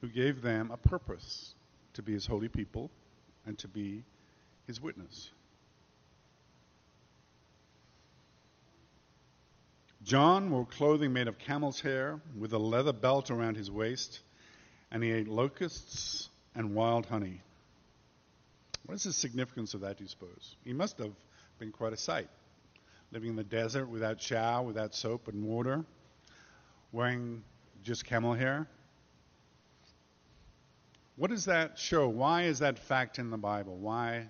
who 0.00 0.08
gave 0.08 0.40
them 0.40 0.70
a 0.70 0.78
purpose 0.78 1.54
to 1.92 2.02
be 2.02 2.14
His 2.14 2.24
holy 2.24 2.48
people 2.48 2.90
and 3.44 3.58
to 3.58 3.68
be 3.68 4.04
His 4.66 4.80
witness. 4.80 5.28
John 10.02 10.50
wore 10.50 10.64
clothing 10.64 11.12
made 11.12 11.28
of 11.28 11.38
camel's 11.38 11.82
hair 11.82 12.22
with 12.38 12.54
a 12.54 12.58
leather 12.58 12.94
belt 12.94 13.30
around 13.30 13.58
his 13.58 13.70
waist, 13.70 14.20
and 14.90 15.02
he 15.02 15.12
ate 15.12 15.28
locusts 15.28 16.30
and 16.54 16.74
wild 16.74 17.04
honey. 17.04 17.42
What 18.86 18.94
is 18.94 19.04
the 19.04 19.12
significance 19.12 19.74
of 19.74 19.80
that, 19.80 19.96
do 19.96 20.04
you 20.04 20.08
suppose? 20.08 20.56
He 20.64 20.72
must 20.72 20.98
have 20.98 21.12
been 21.58 21.72
quite 21.72 21.92
a 21.92 21.96
sight. 21.96 22.28
Living 23.12 23.30
in 23.30 23.36
the 23.36 23.44
desert 23.44 23.86
without 23.86 24.20
shower, 24.20 24.62
without 24.62 24.94
soap 24.94 25.28
and 25.28 25.44
water, 25.44 25.84
wearing 26.92 27.42
just 27.82 28.04
camel 28.04 28.34
hair. 28.34 28.66
What 31.16 31.30
does 31.30 31.44
that 31.44 31.78
show? 31.78 32.08
Why 32.08 32.42
is 32.42 32.58
that 32.58 32.78
fact 32.78 33.18
in 33.18 33.30
the 33.30 33.38
Bible? 33.38 33.76
Why 33.76 34.26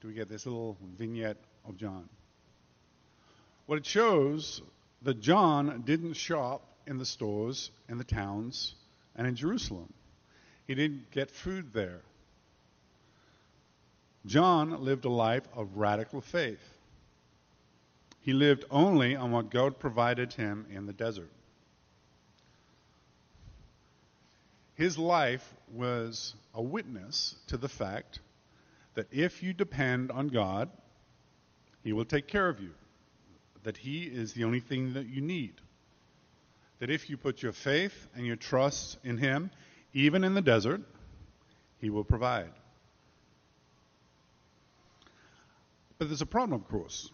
do 0.00 0.08
we 0.08 0.14
get 0.14 0.28
this 0.28 0.46
little 0.46 0.76
vignette 0.96 1.36
of 1.66 1.76
John? 1.76 2.08
What 3.66 3.78
it 3.78 3.86
shows 3.86 4.62
that 5.02 5.20
John 5.20 5.82
didn't 5.84 6.14
shop 6.14 6.66
in 6.86 6.98
the 6.98 7.06
stores 7.06 7.70
in 7.88 7.98
the 7.98 8.04
towns 8.04 8.74
and 9.16 9.26
in 9.26 9.36
Jerusalem. 9.36 9.92
He 10.66 10.74
didn't 10.74 11.10
get 11.10 11.30
food 11.30 11.72
there. 11.72 12.00
John 14.26 14.82
lived 14.84 15.04
a 15.04 15.10
life 15.10 15.46
of 15.54 15.76
radical 15.76 16.20
faith. 16.20 16.60
He 18.20 18.32
lived 18.32 18.64
only 18.70 19.16
on 19.16 19.32
what 19.32 19.50
God 19.50 19.78
provided 19.78 20.32
him 20.32 20.66
in 20.70 20.86
the 20.86 20.92
desert. 20.92 21.30
His 24.76 24.98
life 24.98 25.54
was 25.72 26.34
a 26.54 26.62
witness 26.62 27.36
to 27.48 27.56
the 27.56 27.68
fact 27.68 28.20
that 28.94 29.06
if 29.12 29.42
you 29.42 29.52
depend 29.52 30.10
on 30.10 30.28
God, 30.28 30.70
He 31.82 31.92
will 31.92 32.04
take 32.04 32.26
care 32.26 32.48
of 32.48 32.60
you 32.60 32.70
that 33.64 33.76
He 33.76 34.04
is 34.04 34.34
the 34.34 34.44
only 34.44 34.60
thing 34.60 34.94
that 34.94 35.06
you 35.06 35.20
need. 35.20 35.54
That 36.78 36.90
if 36.90 37.08
you 37.08 37.16
put 37.16 37.42
your 37.42 37.52
faith 37.52 38.08
and 38.14 38.26
your 38.26 38.36
trust 38.36 38.98
in 39.04 39.18
Him, 39.18 39.50
even 39.92 40.22
in 40.22 40.34
the 40.34 40.42
desert, 40.42 40.82
He 41.80 41.90
will 41.90 42.04
provide. 42.04 42.50
But 45.98 46.08
there's 46.08 46.22
a 46.22 46.26
problem, 46.26 46.60
of 46.60 46.68
course. 46.68 47.10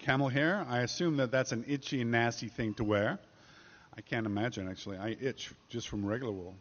Camel 0.00 0.28
hair, 0.28 0.66
I 0.68 0.80
assume 0.80 1.16
that 1.18 1.30
that's 1.30 1.52
an 1.52 1.64
itchy 1.66 2.00
and 2.00 2.10
nasty 2.10 2.48
thing 2.48 2.74
to 2.74 2.84
wear. 2.84 3.18
I 3.96 4.00
can't 4.00 4.26
imagine, 4.26 4.68
actually. 4.68 4.98
I 4.98 5.16
itch 5.20 5.52
just 5.68 5.88
from 5.88 6.04
regular 6.04 6.32
wool. 6.32 6.54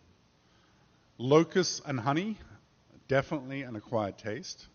Locusts 1.17 1.81
and 1.85 1.99
honey, 1.99 2.37
definitely 3.07 3.63
an 3.63 3.75
acquired 3.75 4.17
taste. 4.17 4.67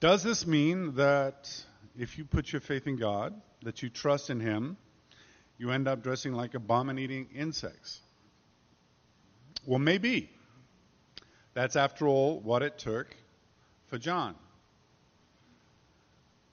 Does 0.00 0.22
this 0.22 0.46
mean 0.46 0.96
that 0.96 1.48
if 1.96 2.18
you 2.18 2.24
put 2.24 2.52
your 2.52 2.60
faith 2.60 2.86
in 2.86 2.96
God, 2.96 3.34
that 3.62 3.82
you 3.82 3.90
trust 3.90 4.30
in 4.30 4.40
Him, 4.40 4.76
you 5.58 5.70
end 5.70 5.86
up 5.86 6.02
dressing 6.02 6.32
like 6.32 6.54
a 6.54 6.58
bum 6.58 6.88
and 6.88 6.98
eating 6.98 7.28
insects. 7.34 8.00
Well, 9.64 9.78
maybe. 9.78 10.30
That's, 11.54 11.76
after 11.76 12.08
all, 12.08 12.40
what 12.40 12.62
it 12.62 12.78
took 12.78 13.14
for 13.86 13.98
John. 13.98 14.34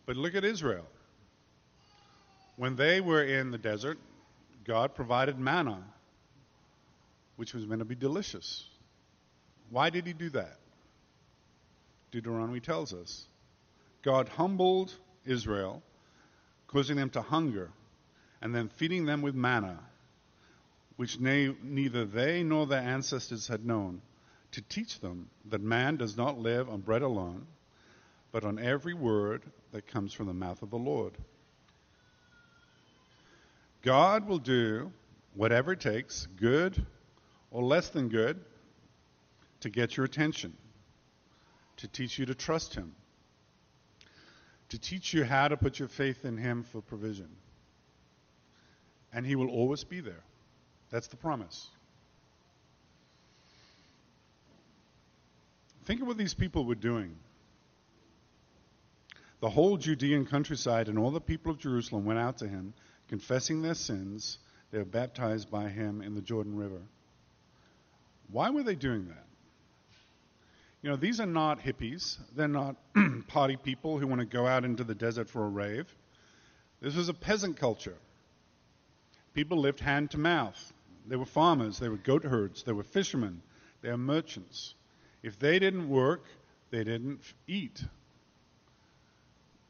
But 0.09 0.17
look 0.17 0.33
at 0.33 0.43
Israel. 0.43 0.87
When 2.55 2.75
they 2.75 2.99
were 2.99 3.23
in 3.23 3.51
the 3.51 3.59
desert, 3.59 3.99
God 4.63 4.95
provided 4.95 5.37
manna, 5.37 5.83
which 7.35 7.53
was 7.53 7.67
meant 7.67 7.77
to 7.77 7.85
be 7.85 7.93
delicious. 7.93 8.65
Why 9.69 9.91
did 9.91 10.07
He 10.07 10.13
do 10.13 10.31
that? 10.31 10.57
Deuteronomy 12.09 12.59
tells 12.59 12.91
us. 12.91 13.27
God 14.01 14.29
humbled 14.29 14.91
Israel, 15.27 15.83
causing 16.65 16.97
them 16.97 17.11
to 17.11 17.21
hunger, 17.21 17.69
and 18.41 18.55
then 18.55 18.67
feeding 18.67 19.05
them 19.05 19.21
with 19.21 19.35
manna, 19.35 19.77
which 20.95 21.19
ne- 21.19 21.55
neither 21.61 22.03
they 22.05 22.41
nor 22.41 22.65
their 22.65 22.81
ancestors 22.81 23.47
had 23.47 23.63
known, 23.63 24.01
to 24.53 24.63
teach 24.63 25.01
them 25.01 25.29
that 25.51 25.61
man 25.61 25.97
does 25.97 26.17
not 26.17 26.39
live 26.39 26.67
on 26.67 26.81
bread 26.81 27.03
alone, 27.03 27.45
but 28.31 28.43
on 28.43 28.59
every 28.59 28.93
word 28.93 29.43
that 29.71 29.87
comes 29.87 30.13
from 30.13 30.27
the 30.27 30.33
mouth 30.33 30.61
of 30.61 30.69
the 30.69 30.77
Lord. 30.77 31.13
God 33.81 34.27
will 34.27 34.39
do 34.39 34.91
whatever 35.33 35.73
it 35.73 35.79
takes, 35.79 36.27
good 36.37 36.85
or 37.51 37.63
less 37.63 37.89
than 37.89 38.09
good, 38.09 38.39
to 39.61 39.69
get 39.69 39.97
your 39.97 40.05
attention, 40.05 40.55
to 41.77 41.87
teach 41.87 42.19
you 42.19 42.25
to 42.25 42.35
trust 42.35 42.75
Him 42.75 42.93
to 44.69 44.77
teach 44.77 45.13
you 45.13 45.23
how 45.23 45.47
to 45.47 45.57
put 45.57 45.79
your 45.79 45.87
faith 45.87 46.25
in 46.25 46.37
Him 46.37 46.63
for 46.63 46.81
provision. 46.81 47.29
And 49.11 49.25
He 49.25 49.35
will 49.35 49.49
always 49.49 49.83
be 49.83 49.99
there. 49.99 50.23
That's 50.91 51.07
the 51.07 51.17
promise. 51.17 51.67
Think 55.85 56.01
of 56.01 56.07
what 56.07 56.17
these 56.17 56.35
people 56.35 56.65
were 56.65 56.75
doing. 56.75 57.15
The 59.41 59.49
whole 59.49 59.77
Judean 59.77 60.25
countryside 60.25 60.89
and 60.89 60.99
all 60.99 61.11
the 61.11 61.21
people 61.21 61.51
of 61.51 61.59
Jerusalem 61.59 62.05
went 62.05 62.19
out 62.19 62.39
to 62.39 62.47
him, 62.47 62.73
confessing 63.07 63.61
their 63.61 63.73
sins. 63.73 64.37
They 64.71 64.79
were 64.79 64.85
baptized 64.85 65.49
by 65.49 65.69
him 65.69 66.01
in 66.01 66.13
the 66.13 66.21
Jordan 66.21 66.55
River. 66.55 66.81
Why 68.31 68.49
were 68.49 68.63
they 68.63 68.75
doing 68.75 69.07
that? 69.07 69.25
You 70.81 70.89
know, 70.89 70.95
these 70.95 71.19
are 71.19 71.25
not 71.25 71.61
hippies. 71.61 72.17
They're 72.35 72.47
not 72.47 72.75
party 73.27 73.57
people 73.57 73.97
who 73.97 74.07
want 74.07 74.19
to 74.19 74.25
go 74.25 74.45
out 74.45 74.65
into 74.65 74.83
the 74.83 74.95
desert 74.95 75.29
for 75.29 75.45
a 75.45 75.49
rave. 75.49 75.93
This 76.81 76.95
was 76.95 77.09
a 77.09 77.13
peasant 77.13 77.57
culture. 77.57 77.97
People 79.33 79.57
lived 79.57 79.79
hand 79.79 80.11
to 80.11 80.17
mouth. 80.17 80.73
They 81.07 81.15
were 81.15 81.25
farmers, 81.25 81.79
they 81.79 81.89
were 81.89 81.97
goat 81.97 82.23
herds, 82.23 82.63
they 82.63 82.71
were 82.71 82.83
fishermen, 82.83 83.41
they 83.81 83.89
were 83.89 83.97
merchants. 83.97 84.75
If 85.23 85.39
they 85.39 85.57
didn't 85.59 85.89
work, 85.89 86.23
they 86.69 86.83
didn't 86.83 87.21
eat. 87.47 87.83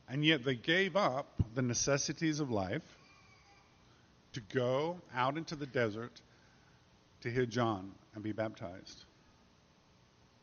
And 0.09 0.25
yet 0.25 0.43
they 0.43 0.55
gave 0.55 0.95
up 0.95 1.27
the 1.53 1.61
necessities 1.61 2.39
of 2.39 2.49
life 2.49 2.81
to 4.33 4.41
go 4.53 4.97
out 5.15 5.37
into 5.37 5.55
the 5.55 5.67
desert 5.67 6.21
to 7.21 7.29
hear 7.29 7.45
John 7.45 7.91
and 8.15 8.23
be 8.23 8.31
baptized. 8.31 9.05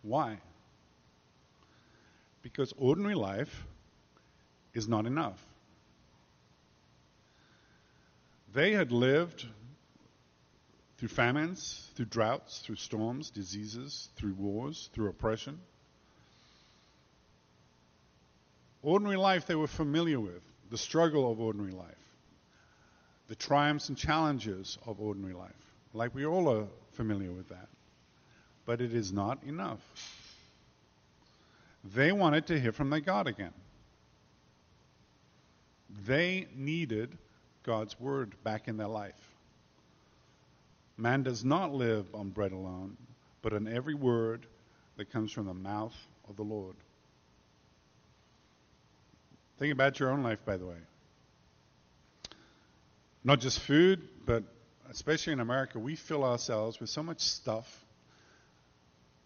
Why? 0.03 0.39
Because 2.43 2.73
ordinary 2.79 3.17
life 3.17 3.67
is 4.73 4.87
not 4.87 5.05
enough. 5.05 5.45
They 8.55 8.73
had 8.73 8.93
lived 8.93 9.47
through 10.97 11.09
famines, 11.09 11.91
through 11.95 12.07
droughts, 12.07 12.61
through 12.61 12.77
storms, 12.77 13.31
diseases, 13.31 14.09
through 14.17 14.35
wars, 14.35 14.89
through 14.93 15.09
oppression. 15.09 15.59
Ordinary 18.87 19.16
life 19.16 19.47
they 19.47 19.57
were 19.57 19.66
familiar 19.66 20.21
with, 20.21 20.43
the 20.71 20.78
struggle 20.78 21.28
of 21.28 21.40
ordinary 21.40 21.73
life, 21.73 21.88
the 23.26 23.35
triumphs 23.35 23.88
and 23.88 23.99
challenges 23.99 24.78
of 24.87 25.00
ordinary 25.00 25.35
life. 25.35 25.50
Like 25.93 26.14
we 26.14 26.25
all 26.25 26.49
are 26.49 26.69
familiar 26.93 27.33
with 27.33 27.49
that. 27.49 27.66
But 28.64 28.81
it 28.81 28.95
is 28.95 29.12
not 29.12 29.43
enough. 29.43 29.81
They 31.97 32.12
wanted 32.12 32.47
to 32.47 32.61
hear 32.61 32.71
from 32.71 32.90
their 32.90 33.00
God 33.00 33.26
again. 33.26 33.52
They 36.07 36.47
needed 36.55 37.19
God's 37.64 37.99
word 37.99 38.35
back 38.45 38.69
in 38.69 38.76
their 38.76 38.87
life. 38.87 39.35
Man 40.97 41.25
does 41.25 41.45
not 41.45 41.75
live 41.75 42.07
on 42.14 42.28
bread 42.28 42.52
alone, 42.52 42.97
but 43.43 43.52
on 43.52 43.66
every 43.66 43.95
word 43.95 44.47
that 44.97 45.11
comes 45.11 45.33
from 45.33 45.47
the 45.47 45.55
mouth 45.55 45.97
of 46.28 46.37
the 46.37 46.45
Lord. 46.45 46.76
Think 49.59 49.73
about 49.73 49.99
your 49.99 50.11
own 50.11 50.23
life, 50.23 50.45
by 50.45 50.57
the 50.57 50.67
way. 50.67 50.77
Not 53.25 53.41
just 53.41 53.61
food, 53.61 54.03
but 54.25 54.45
especially 54.91 55.33
in 55.33 55.41
America, 55.41 55.79
we 55.79 55.97
fill 55.97 56.25
ourselves 56.25 56.79
with 56.79 56.91
so 56.91 57.03
much 57.03 57.21
stuff, 57.21 57.85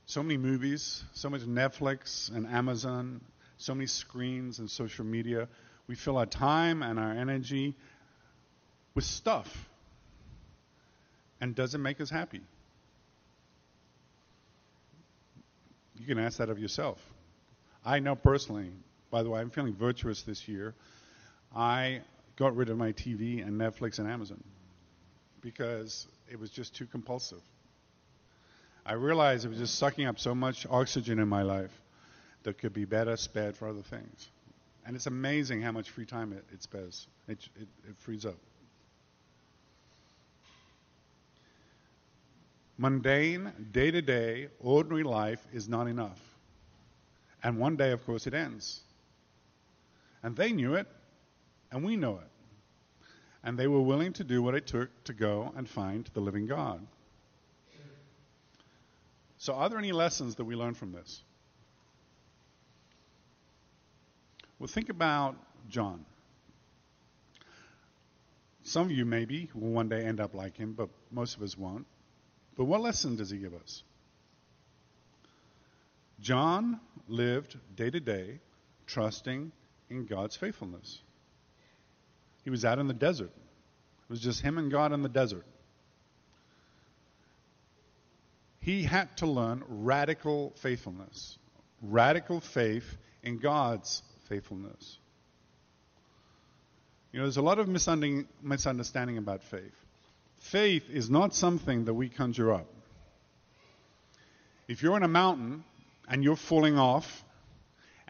so 0.06 0.22
many 0.22 0.38
movies, 0.38 1.04
so 1.12 1.28
much 1.28 1.42
Netflix 1.42 2.34
and 2.34 2.46
Amazon, 2.46 3.20
so 3.58 3.74
many 3.74 3.86
screens 3.86 4.58
and 4.58 4.70
social 4.70 5.04
media. 5.04 5.48
We 5.86 5.96
fill 5.96 6.16
our 6.16 6.26
time 6.26 6.82
and 6.82 6.98
our 6.98 7.12
energy 7.12 7.76
with 8.94 9.04
stuff. 9.04 9.68
And 11.40 11.54
does 11.54 11.74
it 11.74 11.78
make 11.78 12.00
us 12.00 12.10
happy? 12.10 12.42
You 15.98 16.06
can 16.06 16.18
ask 16.18 16.38
that 16.38 16.48
of 16.48 16.58
yourself. 16.58 16.98
I 17.84 17.98
know 17.98 18.14
personally, 18.14 18.70
by 19.10 19.22
the 19.22 19.30
way, 19.30 19.40
I'm 19.40 19.50
feeling 19.50 19.74
virtuous 19.74 20.22
this 20.22 20.46
year. 20.48 20.74
I 21.54 22.00
got 22.36 22.56
rid 22.56 22.68
of 22.68 22.78
my 22.78 22.92
TV 22.92 23.46
and 23.46 23.60
Netflix 23.60 23.98
and 23.98 24.08
Amazon 24.08 24.42
because 25.40 26.06
it 26.30 26.38
was 26.38 26.50
just 26.50 26.74
too 26.74 26.86
compulsive. 26.86 27.42
I 28.86 28.94
realized 28.94 29.44
it 29.44 29.48
was 29.48 29.58
just 29.58 29.76
sucking 29.76 30.06
up 30.06 30.18
so 30.18 30.34
much 30.34 30.66
oxygen 30.70 31.18
in 31.18 31.28
my 31.28 31.42
life 31.42 31.72
that 32.44 32.58
could 32.58 32.72
be 32.72 32.84
better 32.84 33.16
spared 33.16 33.56
for 33.56 33.68
other 33.68 33.82
things. 33.82 34.28
And 34.86 34.96
it's 34.96 35.06
amazing 35.06 35.60
how 35.60 35.72
much 35.72 35.90
free 35.90 36.06
time 36.06 36.32
it, 36.32 36.44
it 36.52 36.62
spares, 36.62 37.06
it, 37.28 37.38
it, 37.60 37.68
it 37.88 37.96
frees 37.98 38.24
up. 38.24 38.36
Mundane, 42.78 43.52
day 43.72 43.90
to 43.90 44.00
day, 44.00 44.48
ordinary 44.58 45.02
life 45.02 45.46
is 45.52 45.68
not 45.68 45.86
enough. 45.86 46.18
And 47.42 47.58
one 47.58 47.76
day, 47.76 47.90
of 47.90 48.04
course, 48.06 48.26
it 48.26 48.32
ends. 48.32 48.80
And 50.22 50.36
they 50.36 50.52
knew 50.52 50.74
it, 50.74 50.86
and 51.70 51.84
we 51.84 51.96
know 51.96 52.18
it. 52.18 52.30
And 53.42 53.58
they 53.58 53.66
were 53.66 53.80
willing 53.80 54.12
to 54.14 54.24
do 54.24 54.42
what 54.42 54.54
it 54.54 54.66
took 54.66 54.90
to 55.04 55.14
go 55.14 55.52
and 55.56 55.68
find 55.68 56.08
the 56.12 56.20
living 56.20 56.46
God. 56.46 56.86
So, 59.38 59.54
are 59.54 59.70
there 59.70 59.78
any 59.78 59.92
lessons 59.92 60.34
that 60.34 60.44
we 60.44 60.54
learn 60.54 60.74
from 60.74 60.92
this? 60.92 61.22
Well, 64.58 64.68
think 64.68 64.90
about 64.90 65.36
John. 65.70 66.04
Some 68.62 68.84
of 68.84 68.90
you 68.92 69.06
maybe 69.06 69.50
will 69.54 69.70
one 69.70 69.88
day 69.88 70.04
end 70.04 70.20
up 70.20 70.34
like 70.34 70.58
him, 70.58 70.74
but 70.74 70.90
most 71.10 71.36
of 71.36 71.42
us 71.42 71.56
won't. 71.56 71.86
But 72.56 72.64
what 72.66 72.82
lesson 72.82 73.16
does 73.16 73.30
he 73.30 73.38
give 73.38 73.54
us? 73.54 73.82
John 76.20 76.78
lived 77.08 77.56
day 77.74 77.88
to 77.88 78.00
day 78.00 78.40
trusting 78.86 79.52
in 79.90 80.06
God's 80.06 80.36
faithfulness. 80.36 81.00
He 82.44 82.50
was 82.50 82.64
out 82.64 82.78
in 82.78 82.86
the 82.86 82.94
desert. 82.94 83.32
It 83.34 84.10
was 84.10 84.20
just 84.20 84.40
him 84.40 84.56
and 84.56 84.70
God 84.70 84.92
in 84.92 85.02
the 85.02 85.08
desert. 85.08 85.44
He 88.60 88.82
had 88.82 89.16
to 89.18 89.26
learn 89.26 89.62
radical 89.68 90.52
faithfulness, 90.56 91.38
radical 91.82 92.40
faith 92.40 92.96
in 93.22 93.38
God's 93.38 94.02
faithfulness. 94.28 94.98
You 97.12 97.18
know, 97.18 97.24
there's 97.24 97.38
a 97.38 97.42
lot 97.42 97.58
of 97.58 97.68
misunderstanding 97.68 99.18
about 99.18 99.42
faith. 99.42 99.74
Faith 100.36 100.88
is 100.90 101.10
not 101.10 101.34
something 101.34 101.86
that 101.86 101.94
we 101.94 102.08
conjure 102.08 102.52
up. 102.52 102.66
If 104.68 104.82
you're 104.82 104.96
in 104.96 105.02
a 105.02 105.08
mountain 105.08 105.64
and 106.08 106.22
you're 106.22 106.36
falling 106.36 106.78
off, 106.78 107.24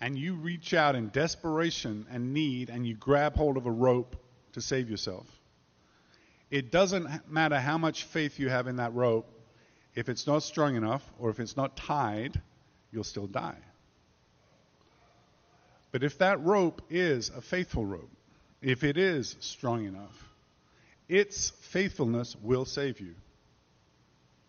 and 0.01 0.19
you 0.19 0.35
reach 0.35 0.73
out 0.73 0.95
in 0.95 1.09
desperation 1.09 2.07
and 2.11 2.33
need, 2.33 2.71
and 2.71 2.87
you 2.87 2.95
grab 2.95 3.37
hold 3.37 3.57
of 3.57 3.67
a 3.67 3.71
rope 3.71 4.17
to 4.53 4.61
save 4.61 4.91
yourself, 4.91 5.27
it 6.51 6.73
doesn't 6.73 7.31
matter 7.31 7.59
how 7.59 7.79
much 7.79 8.05
faith 8.05 8.39
you 8.39 8.49
have 8.49 8.67
in 8.67 8.77
that 8.77 8.95
rope, 8.95 9.29
if 9.95 10.09
it's 10.09 10.27
not 10.27 10.43
strong 10.43 10.75
enough 10.75 11.03
or 11.19 11.31
if 11.31 11.39
it's 11.39 11.57
not 11.57 11.77
tied, 11.77 12.41
you'll 12.91 13.05
still 13.05 13.27
die. 13.27 13.59
But 15.93 16.03
if 16.03 16.19
that 16.19 16.43
rope 16.45 16.83
is 16.91 17.31
a 17.31 17.41
faithful 17.41 17.85
rope, 17.85 18.11
if 18.63 18.85
it 18.85 18.97
is 18.97 19.37
strong 19.41 19.85
enough, 19.85 20.29
its 21.09 21.51
faithfulness 21.51 22.37
will 22.41 22.65
save 22.65 23.01
you. 23.01 23.15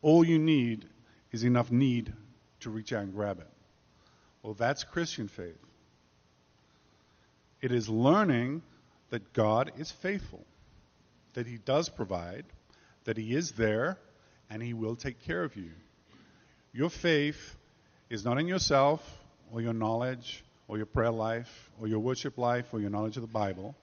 All 0.02 0.24
you 0.24 0.38
need 0.40 0.88
is 1.32 1.44
enough 1.44 1.72
need 1.72 2.14
to 2.62 2.70
reach 2.70 2.94
out 2.94 3.04
and 3.04 3.14
grab 3.14 3.40
it. 3.40 3.48
Well, 4.44 4.54
that's 4.54 4.84
Christian 4.84 5.28
faith. 5.28 5.58
It 7.62 7.72
is 7.72 7.88
learning 7.88 8.64
that 9.12 9.34
God 9.34 9.72
is 9.78 9.92
faithful, 9.92 10.44
that 11.34 11.46
He 11.46 11.58
does 11.58 11.90
provide, 11.90 12.46
that 13.04 13.18
He 13.18 13.36
is 13.36 13.52
there, 13.52 13.98
and 14.50 14.62
He 14.62 14.74
will 14.74 14.96
take 14.96 15.22
care 15.24 15.44
of 15.44 15.56
you. 15.56 15.70
Your 16.74 16.90
faith 16.90 17.56
is 18.10 18.26
not 18.26 18.40
in 18.40 18.48
yourself 18.48 19.02
or 19.52 19.62
your 19.62 19.74
knowledge 19.74 20.44
or 20.68 20.78
your 20.78 20.86
prayer 20.86 21.12
life 21.12 21.70
or 21.80 21.88
your 21.88 22.00
worship 22.00 22.38
life 22.38 22.74
or 22.74 22.80
your 22.80 22.90
knowledge 22.90 23.18
of 23.18 23.22
the 23.22 23.28
Bible. 23.28 23.76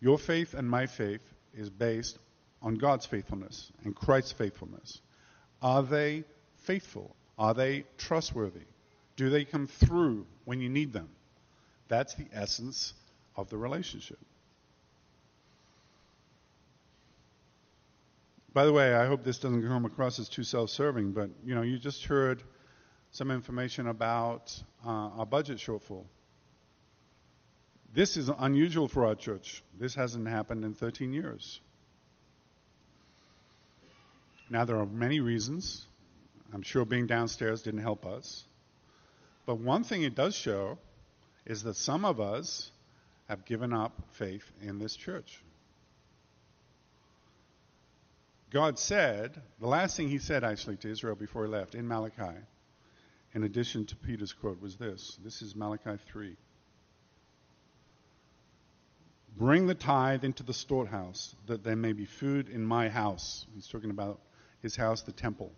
Your 0.00 0.18
faith 0.18 0.54
and 0.54 0.68
my 0.68 0.86
faith 0.86 1.22
is 1.54 1.70
based 1.70 2.18
on 2.62 2.74
God's 2.74 3.06
faithfulness 3.06 3.70
and 3.84 3.94
Christ's 3.94 4.32
faithfulness. 4.32 5.00
Are 5.60 5.82
they 5.82 6.24
faithful? 6.62 7.14
Are 7.38 7.54
they 7.54 7.84
trustworthy? 7.98 8.66
Do 9.18 9.30
they 9.30 9.44
come 9.44 9.66
through 9.66 10.26
when 10.44 10.60
you 10.60 10.68
need 10.68 10.92
them? 10.92 11.08
That's 11.88 12.14
the 12.14 12.26
essence 12.32 12.94
of 13.34 13.50
the 13.50 13.56
relationship. 13.56 14.18
By 18.54 18.64
the 18.64 18.72
way, 18.72 18.94
I 18.94 19.06
hope 19.06 19.24
this 19.24 19.38
doesn't 19.38 19.66
come 19.66 19.84
across 19.84 20.20
as 20.20 20.28
too 20.28 20.44
self-serving, 20.44 21.12
but 21.12 21.30
you 21.44 21.56
know, 21.56 21.62
you 21.62 21.78
just 21.78 22.04
heard 22.04 22.44
some 23.10 23.32
information 23.32 23.88
about 23.88 24.56
uh, 24.86 24.88
our 25.18 25.26
budget 25.26 25.58
shortfall. 25.58 26.04
This 27.92 28.16
is 28.16 28.28
unusual 28.28 28.86
for 28.86 29.04
our 29.04 29.16
church. 29.16 29.64
This 29.80 29.96
hasn't 29.96 30.28
happened 30.28 30.64
in 30.64 30.74
13 30.74 31.12
years. 31.12 31.60
Now, 34.48 34.64
there 34.64 34.78
are 34.78 34.86
many 34.86 35.18
reasons. 35.18 35.86
I'm 36.54 36.62
sure 36.62 36.84
being 36.84 37.08
downstairs 37.08 37.62
didn't 37.62 37.82
help 37.82 38.06
us. 38.06 38.44
But 39.48 39.60
one 39.60 39.82
thing 39.82 40.02
it 40.02 40.14
does 40.14 40.36
show 40.36 40.76
is 41.46 41.62
that 41.62 41.76
some 41.76 42.04
of 42.04 42.20
us 42.20 42.70
have 43.30 43.46
given 43.46 43.72
up 43.72 43.98
faith 44.10 44.44
in 44.60 44.78
this 44.78 44.94
church. 44.94 45.42
God 48.50 48.78
said, 48.78 49.40
the 49.58 49.66
last 49.66 49.96
thing 49.96 50.10
he 50.10 50.18
said 50.18 50.44
actually 50.44 50.76
to 50.76 50.90
Israel 50.90 51.14
before 51.14 51.46
he 51.46 51.50
left 51.50 51.74
in 51.74 51.88
Malachi, 51.88 52.36
in 53.32 53.42
addition 53.42 53.86
to 53.86 53.96
Peter's 53.96 54.34
quote, 54.34 54.60
was 54.60 54.76
this. 54.76 55.18
This 55.24 55.40
is 55.40 55.56
Malachi 55.56 55.96
3. 56.12 56.36
Bring 59.38 59.66
the 59.66 59.74
tithe 59.74 60.24
into 60.24 60.42
the 60.42 60.52
storehouse, 60.52 61.34
that 61.46 61.64
there 61.64 61.74
may 61.74 61.94
be 61.94 62.04
food 62.04 62.50
in 62.50 62.62
my 62.62 62.90
house. 62.90 63.46
He's 63.54 63.66
talking 63.66 63.88
about 63.88 64.20
his 64.60 64.76
house, 64.76 65.00
the 65.00 65.12
temple. 65.12 65.52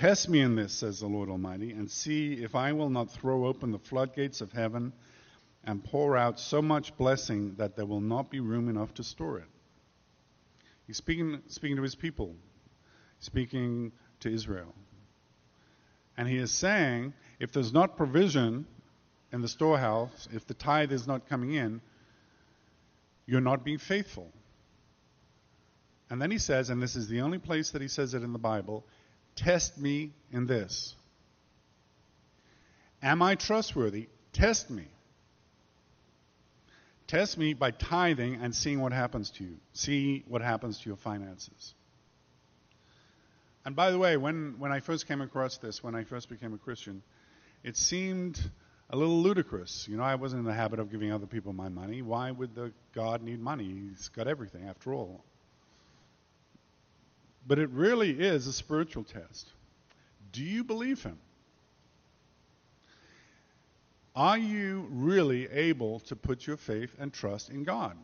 Test 0.00 0.30
me 0.30 0.40
in 0.40 0.56
this, 0.56 0.72
says 0.72 1.00
the 1.00 1.06
Lord 1.06 1.28
Almighty, 1.28 1.72
and 1.72 1.90
see 1.90 2.32
if 2.32 2.54
I 2.54 2.72
will 2.72 2.88
not 2.88 3.10
throw 3.10 3.44
open 3.44 3.70
the 3.70 3.78
floodgates 3.78 4.40
of 4.40 4.50
heaven 4.50 4.94
and 5.62 5.84
pour 5.84 6.16
out 6.16 6.40
so 6.40 6.62
much 6.62 6.96
blessing 6.96 7.54
that 7.58 7.76
there 7.76 7.84
will 7.84 8.00
not 8.00 8.30
be 8.30 8.40
room 8.40 8.70
enough 8.70 8.94
to 8.94 9.04
store 9.04 9.40
it. 9.40 9.48
He's 10.86 10.96
speaking, 10.96 11.42
speaking 11.48 11.76
to 11.76 11.82
his 11.82 11.96
people, 11.96 12.34
speaking 13.18 13.92
to 14.20 14.32
Israel. 14.32 14.74
And 16.16 16.26
he 16.26 16.38
is 16.38 16.50
saying, 16.50 17.12
if 17.38 17.52
there's 17.52 17.74
not 17.74 17.98
provision 17.98 18.64
in 19.34 19.42
the 19.42 19.48
storehouse, 19.48 20.30
if 20.32 20.46
the 20.46 20.54
tithe 20.54 20.92
is 20.92 21.06
not 21.06 21.28
coming 21.28 21.52
in, 21.52 21.82
you're 23.26 23.42
not 23.42 23.64
being 23.66 23.76
faithful. 23.76 24.32
And 26.08 26.22
then 26.22 26.30
he 26.30 26.38
says, 26.38 26.70
and 26.70 26.82
this 26.82 26.96
is 26.96 27.06
the 27.06 27.20
only 27.20 27.38
place 27.38 27.72
that 27.72 27.82
he 27.82 27.88
says 27.88 28.14
it 28.14 28.22
in 28.22 28.32
the 28.32 28.38
Bible 28.38 28.86
test 29.36 29.78
me 29.78 30.12
in 30.32 30.46
this. 30.46 30.94
Am 33.02 33.22
I 33.22 33.34
trustworthy? 33.34 34.08
Test 34.32 34.70
me. 34.70 34.86
Test 37.06 37.38
me 37.38 37.54
by 37.54 37.72
tithing 37.72 38.36
and 38.36 38.54
seeing 38.54 38.80
what 38.80 38.92
happens 38.92 39.30
to 39.32 39.44
you. 39.44 39.56
See 39.72 40.22
what 40.28 40.42
happens 40.42 40.78
to 40.80 40.88
your 40.88 40.96
finances. 40.96 41.74
And 43.64 43.74
by 43.74 43.90
the 43.90 43.98
way, 43.98 44.16
when, 44.16 44.56
when 44.58 44.72
I 44.72 44.80
first 44.80 45.08
came 45.08 45.20
across 45.20 45.58
this, 45.58 45.82
when 45.82 45.94
I 45.94 46.04
first 46.04 46.28
became 46.28 46.54
a 46.54 46.58
Christian, 46.58 47.02
it 47.64 47.76
seemed 47.76 48.40
a 48.88 48.96
little 48.96 49.22
ludicrous. 49.22 49.86
You 49.88 49.96
know, 49.96 50.02
I 50.02 50.14
wasn't 50.14 50.40
in 50.40 50.46
the 50.46 50.54
habit 50.54 50.78
of 50.78 50.90
giving 50.90 51.12
other 51.12 51.26
people 51.26 51.52
my 51.52 51.68
money. 51.68 52.00
Why 52.02 52.30
would 52.30 52.54
the 52.54 52.72
God 52.94 53.22
need 53.22 53.40
money? 53.40 53.90
He's 53.90 54.08
got 54.08 54.28
everything, 54.28 54.68
after 54.68 54.94
all. 54.94 55.24
But 57.46 57.58
it 57.58 57.70
really 57.70 58.10
is 58.10 58.46
a 58.46 58.52
spiritual 58.52 59.04
test. 59.04 59.48
Do 60.32 60.42
you 60.42 60.64
believe 60.64 61.02
Him? 61.02 61.18
Are 64.14 64.38
you 64.38 64.86
really 64.90 65.48
able 65.50 66.00
to 66.00 66.16
put 66.16 66.46
your 66.46 66.56
faith 66.56 66.94
and 66.98 67.12
trust 67.12 67.48
in 67.48 67.64
God? 67.64 67.96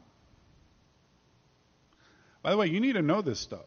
By 2.42 2.50
the 2.52 2.56
way, 2.56 2.68
you 2.68 2.80
need 2.80 2.94
to 2.94 3.02
know 3.02 3.22
this 3.22 3.40
stuff. 3.40 3.66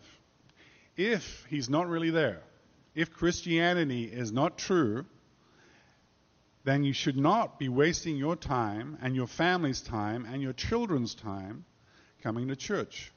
If 0.96 1.46
He's 1.50 1.70
not 1.70 1.88
really 1.88 2.10
there, 2.10 2.42
if 2.96 3.14
Christianity 3.14 4.06
is 4.06 4.32
not 4.32 4.58
true, 4.58 5.06
then 6.64 6.84
you 6.84 6.94
should 6.94 7.18
not 7.18 7.60
be 7.60 7.70
wasting 7.70 8.18
your 8.18 8.36
time 8.36 8.98
and 9.02 9.16
your 9.16 9.28
family's 9.28 9.82
time 9.82 10.26
and 10.26 10.42
your 10.42 10.54
children's 10.54 11.16
time 11.16 11.66
coming 12.22 12.48
to 12.50 12.56
church. 12.56 13.12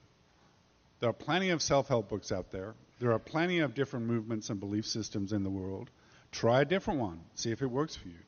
There 1.02 1.10
are 1.10 1.12
plenty 1.12 1.50
of 1.50 1.60
self 1.60 1.88
help 1.88 2.08
books 2.08 2.30
out 2.30 2.52
there. 2.52 2.76
There 3.00 3.10
are 3.10 3.18
plenty 3.18 3.58
of 3.58 3.74
different 3.74 4.06
movements 4.06 4.50
and 4.50 4.60
belief 4.60 4.86
systems 4.86 5.32
in 5.32 5.42
the 5.42 5.50
world. 5.50 5.90
Try 6.30 6.60
a 6.60 6.64
different 6.64 7.00
one, 7.00 7.18
see 7.34 7.50
if 7.50 7.60
it 7.60 7.66
works 7.66 7.96
for 7.96 8.06
you. 8.06 8.20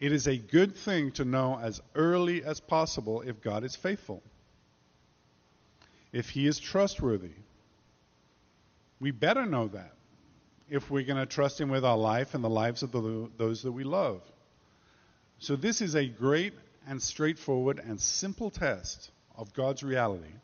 It 0.00 0.12
is 0.12 0.26
a 0.26 0.36
good 0.36 0.76
thing 0.76 1.12
to 1.12 1.24
know 1.24 1.58
as 1.58 1.80
early 1.94 2.44
as 2.44 2.60
possible 2.60 3.22
if 3.22 3.40
God 3.40 3.64
is 3.64 3.74
faithful, 3.74 4.22
if 6.12 6.28
He 6.28 6.46
is 6.46 6.58
trustworthy. 6.58 7.36
We 9.00 9.12
better 9.12 9.46
know 9.46 9.68
that 9.68 9.94
if 10.68 10.90
we're 10.90 11.06
going 11.06 11.16
to 11.16 11.24
trust 11.24 11.58
Him 11.58 11.70
with 11.70 11.86
our 11.86 11.96
life 11.96 12.34
and 12.34 12.44
the 12.44 12.50
lives 12.50 12.82
of 12.82 12.92
the, 12.92 13.30
those 13.38 13.62
that 13.62 13.72
we 13.72 13.84
love. 13.84 14.20
So, 15.38 15.56
this 15.56 15.80
is 15.80 15.94
a 15.94 16.04
great 16.04 16.52
and 16.86 17.00
straightforward 17.00 17.78
and 17.78 17.98
simple 17.98 18.50
test 18.50 19.10
of 19.38 19.54
God's 19.54 19.82
reality. 19.82 20.34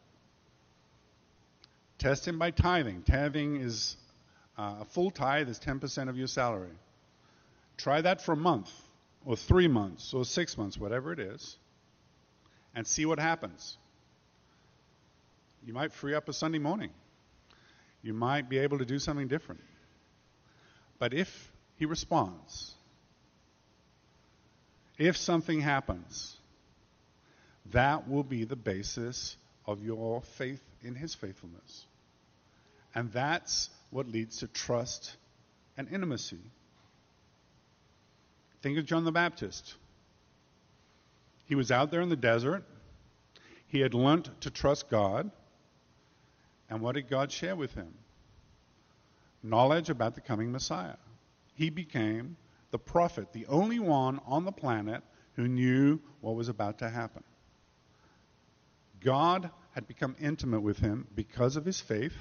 Test 1.98 2.26
Him 2.26 2.38
by 2.38 2.50
tithing. 2.50 3.02
Tithing 3.02 3.56
is 3.56 3.96
uh, 4.56 4.76
a 4.80 4.84
full 4.84 5.10
tithe 5.10 5.48
is 5.48 5.58
10% 5.60 6.08
of 6.08 6.16
your 6.16 6.26
salary. 6.26 6.76
Try 7.76 8.00
that 8.00 8.22
for 8.22 8.32
a 8.32 8.36
month, 8.36 8.70
or 9.24 9.36
three 9.36 9.68
months, 9.68 10.14
or 10.14 10.24
six 10.24 10.56
months, 10.58 10.76
whatever 10.76 11.12
it 11.12 11.20
is, 11.20 11.56
and 12.74 12.86
see 12.86 13.06
what 13.06 13.18
happens. 13.20 13.76
You 15.64 15.74
might 15.74 15.92
free 15.92 16.14
up 16.14 16.28
a 16.28 16.32
Sunday 16.32 16.58
morning. 16.58 16.90
You 18.02 18.14
might 18.14 18.48
be 18.48 18.58
able 18.58 18.78
to 18.78 18.84
do 18.84 18.98
something 18.98 19.28
different. 19.28 19.60
But 20.98 21.14
if 21.14 21.52
he 21.76 21.86
responds, 21.86 22.74
if 24.98 25.16
something 25.16 25.60
happens, 25.60 26.36
that 27.72 28.08
will 28.08 28.24
be 28.24 28.44
the 28.44 28.56
basis 28.56 29.36
of 29.66 29.84
your 29.84 30.22
faith 30.22 30.62
in 30.82 30.94
his 30.94 31.14
faithfulness. 31.14 31.86
And 32.94 33.12
that's 33.12 33.70
what 33.90 34.08
leads 34.08 34.38
to 34.38 34.46
trust 34.48 35.16
and 35.76 35.88
intimacy. 35.92 36.40
Think 38.62 38.78
of 38.78 38.86
John 38.86 39.04
the 39.04 39.12
Baptist. 39.12 39.74
He 41.46 41.54
was 41.54 41.70
out 41.70 41.90
there 41.90 42.00
in 42.00 42.08
the 42.08 42.16
desert. 42.16 42.64
He 43.68 43.80
had 43.80 43.94
learnt 43.94 44.40
to 44.42 44.50
trust 44.50 44.90
God. 44.90 45.30
And 46.68 46.80
what 46.80 46.96
did 46.96 47.08
God 47.08 47.30
share 47.32 47.56
with 47.56 47.74
him? 47.74 47.94
knowledge 49.42 49.90
about 49.90 50.14
the 50.14 50.20
coming 50.20 50.52
Messiah. 50.52 50.96
He 51.54 51.70
became 51.70 52.36
the 52.70 52.78
prophet, 52.78 53.32
the 53.32 53.46
only 53.46 53.78
one 53.78 54.20
on 54.26 54.44
the 54.44 54.52
planet 54.52 55.02
who 55.34 55.48
knew 55.48 56.00
what 56.20 56.34
was 56.34 56.48
about 56.48 56.78
to 56.78 56.88
happen. 56.88 57.24
God 59.00 59.50
had 59.72 59.86
become 59.86 60.16
intimate 60.20 60.60
with 60.60 60.78
him 60.78 61.06
because 61.14 61.56
of 61.56 61.64
his 61.64 61.80
faith, 61.80 62.14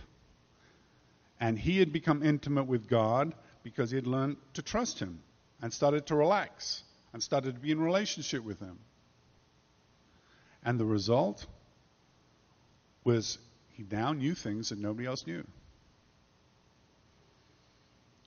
and 1.39 1.58
he 1.58 1.80
had 1.80 1.93
become 1.93 2.23
intimate 2.23 2.67
with 2.67 2.88
God 2.88 3.34
because 3.63 3.91
he 3.91 3.95
had 3.95 4.08
learned 4.08 4.38
to 4.54 4.62
trust 4.62 5.00
him 5.00 5.21
and 5.62 5.71
started 5.73 6.08
to 6.08 6.15
relax 6.15 6.84
and 7.13 7.21
started 7.21 7.56
to 7.56 7.62
be 7.62 7.71
in 7.71 7.80
relationship 7.80 8.43
with 8.43 8.60
him. 8.60 8.80
And 10.63 10.80
the 10.80 10.86
result 10.86 11.45
was 13.04 13.38
he 13.73 13.86
now 13.89 14.13
knew 14.13 14.34
things 14.34 14.69
that 14.69 14.80
nobody 14.80 15.08
else 15.08 15.26
knew. 15.26 15.45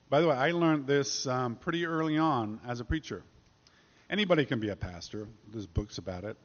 By 0.09 0.21
the 0.21 0.29
way, 0.29 0.35
I 0.35 0.51
learned 0.51 0.87
this 0.87 1.27
um, 1.27 1.57
pretty 1.57 1.87
early 1.87 2.19
on 2.19 2.61
as 2.67 2.81
a 2.81 2.85
preacher. 2.85 3.23
Anybody 4.09 4.45
can 4.45 4.59
be 4.59 4.71
a 4.71 4.77
pastor, 4.77 5.29
there's 5.53 5.67
books 5.67 5.99
about 5.99 6.25
it. 6.25 6.37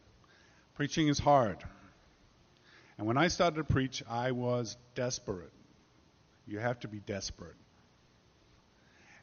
Preaching 0.75 1.08
is 1.08 1.17
hard. 1.17 1.58
And 2.97 3.08
when 3.08 3.17
I 3.17 3.28
started 3.28 3.56
to 3.58 3.63
preach, 3.63 4.04
I 4.08 4.32
was 4.32 4.78
desperate. 4.93 5.51
You 6.47 6.60
have 6.60 6.79
to 6.81 6.88
be 6.88 6.99
desperate. 6.99 7.55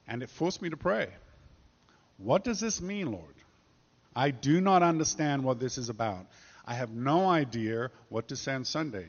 And 0.06 0.22
it 0.22 0.30
forced 0.30 0.60
me 0.60 0.70
to 0.70 0.76
pray. 0.76 1.08
What 2.18 2.44
does 2.44 2.60
this 2.60 2.80
mean, 2.80 3.10
Lord? 3.12 3.34
I 4.14 4.30
do 4.30 4.60
not 4.60 4.82
understand 4.82 5.42
what 5.42 5.58
this 5.58 5.78
is 5.78 5.88
about. 5.88 6.26
I 6.64 6.74
have 6.74 6.90
no 6.90 7.28
idea 7.28 7.90
what 8.08 8.28
to 8.28 8.36
say 8.36 8.54
on 8.54 8.64
Sunday. 8.64 9.06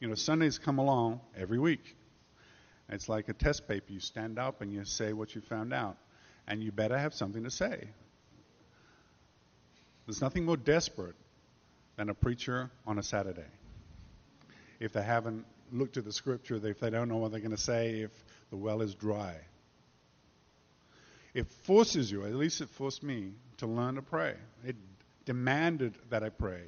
You 0.00 0.08
know, 0.08 0.14
Sundays 0.14 0.58
come 0.58 0.78
along 0.78 1.20
every 1.36 1.58
week. 1.58 1.96
It's 2.88 3.08
like 3.08 3.28
a 3.28 3.32
test 3.32 3.66
paper. 3.66 3.92
You 3.92 4.00
stand 4.00 4.38
up 4.38 4.60
and 4.60 4.72
you 4.72 4.84
say 4.84 5.12
what 5.12 5.34
you 5.34 5.40
found 5.40 5.72
out. 5.72 5.96
And 6.46 6.62
you 6.62 6.70
better 6.70 6.96
have 6.96 7.14
something 7.14 7.42
to 7.42 7.50
say. 7.50 7.88
There's 10.06 10.20
nothing 10.20 10.44
more 10.44 10.56
desperate 10.56 11.16
than 11.96 12.10
a 12.10 12.14
preacher 12.14 12.70
on 12.86 12.98
a 12.98 13.02
Saturday. 13.02 13.48
If 14.78 14.92
they 14.92 15.02
haven't 15.02 15.44
looked 15.72 15.96
at 15.96 16.04
the 16.04 16.12
scripture, 16.12 16.60
if 16.64 16.80
they 16.80 16.90
don't 16.90 17.08
know 17.08 17.16
what 17.16 17.32
they're 17.32 17.40
going 17.40 17.50
to 17.50 17.56
say, 17.56 18.00
if 18.00 18.10
the 18.50 18.56
well 18.56 18.82
is 18.82 18.94
dry. 18.94 19.36
It 21.34 21.46
forces 21.64 22.10
you, 22.10 22.24
at 22.24 22.34
least 22.34 22.60
it 22.60 22.70
forced 22.70 23.02
me, 23.02 23.32
to 23.58 23.66
learn 23.66 23.96
to 23.96 24.02
pray. 24.02 24.34
It 24.64 24.76
demanded 25.24 25.94
that 26.10 26.22
I 26.22 26.30
pray. 26.30 26.62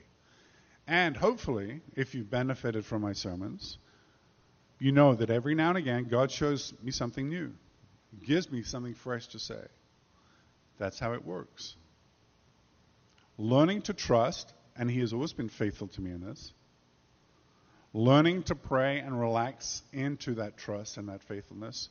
And 0.86 1.16
hopefully, 1.16 1.80
if 1.96 2.14
you've 2.14 2.30
benefited 2.30 2.84
from 2.84 3.02
my 3.02 3.12
sermons, 3.12 3.78
you 4.78 4.92
know 4.92 5.14
that 5.14 5.30
every 5.30 5.54
now 5.54 5.70
and 5.70 5.78
again 5.78 6.04
God 6.04 6.30
shows 6.30 6.72
me 6.82 6.90
something 6.90 7.28
new, 7.28 7.52
gives 8.24 8.50
me 8.50 8.62
something 8.62 8.94
fresh 8.94 9.26
to 9.28 9.38
say. 9.38 9.64
That's 10.78 10.98
how 10.98 11.12
it 11.14 11.24
works. 11.24 11.74
Learning 13.36 13.82
to 13.82 13.92
trust, 13.92 14.52
and 14.76 14.90
He 14.90 15.00
has 15.00 15.12
always 15.12 15.32
been 15.32 15.48
faithful 15.48 15.88
to 15.88 16.00
me 16.00 16.10
in 16.10 16.20
this. 16.20 16.52
Learning 17.94 18.42
to 18.44 18.54
pray 18.54 18.98
and 18.98 19.18
relax 19.18 19.82
into 19.92 20.34
that 20.34 20.56
trust 20.56 20.96
and 20.96 21.08
that 21.08 21.22
faithfulness. 21.22 21.88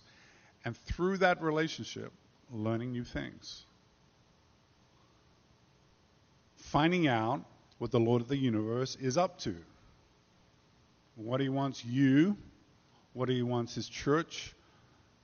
And 0.64 0.78
through 0.78 1.18
that 1.18 1.42
relationship, 1.42 2.12
learning 2.52 2.92
new 2.92 3.04
things. 3.04 3.66
Finding 6.56 7.08
out 7.08 7.44
what 7.78 7.92
the 7.92 8.00
Lord 8.00 8.22
of 8.22 8.28
the 8.28 8.38
universe 8.38 8.96
is 8.96 9.18
up 9.18 9.40
to. 9.40 9.56
What 11.16 11.42
He 11.42 11.50
wants 11.50 11.84
you 11.84 12.38
what 13.18 13.30
he 13.30 13.42
wants 13.42 13.74
his 13.74 13.90
church 13.90 14.54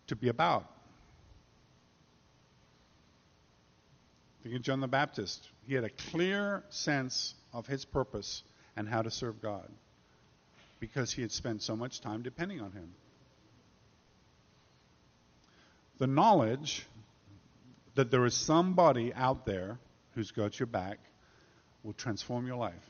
to 0.07 0.15
be 0.15 0.27
about. 0.27 0.65
Think 4.41 4.55
of 4.55 4.63
John 4.63 4.81
the 4.81 4.87
Baptist. 4.87 5.47
He 5.67 5.75
had 5.75 5.83
a 5.83 5.91
clear 6.09 6.63
sense 6.69 7.35
of 7.53 7.67
his 7.67 7.85
purpose 7.85 8.43
and 8.75 8.89
how 8.89 9.03
to 9.03 9.11
serve 9.11 9.41
God 9.43 9.69
because 10.83 11.13
he 11.13 11.21
had 11.21 11.31
spent 11.31 11.61
so 11.61 11.77
much 11.77 12.01
time 12.01 12.23
depending 12.23 12.59
on 12.59 12.69
him. 12.73 12.93
The 15.97 16.07
knowledge 16.07 16.85
that 17.95 18.11
there 18.11 18.25
is 18.25 18.33
somebody 18.33 19.13
out 19.13 19.45
there 19.45 19.79
who's 20.13 20.31
got 20.31 20.59
your 20.59 20.67
back 20.67 20.99
will 21.83 21.93
transform 21.93 22.47
your 22.47 22.57
life. 22.57 22.85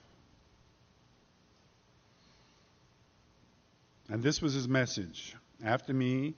And 4.10 4.24
this 4.24 4.42
was 4.42 4.56
his 4.56 4.68
message. 4.68 5.36
After 5.64 5.94
me 5.94 6.34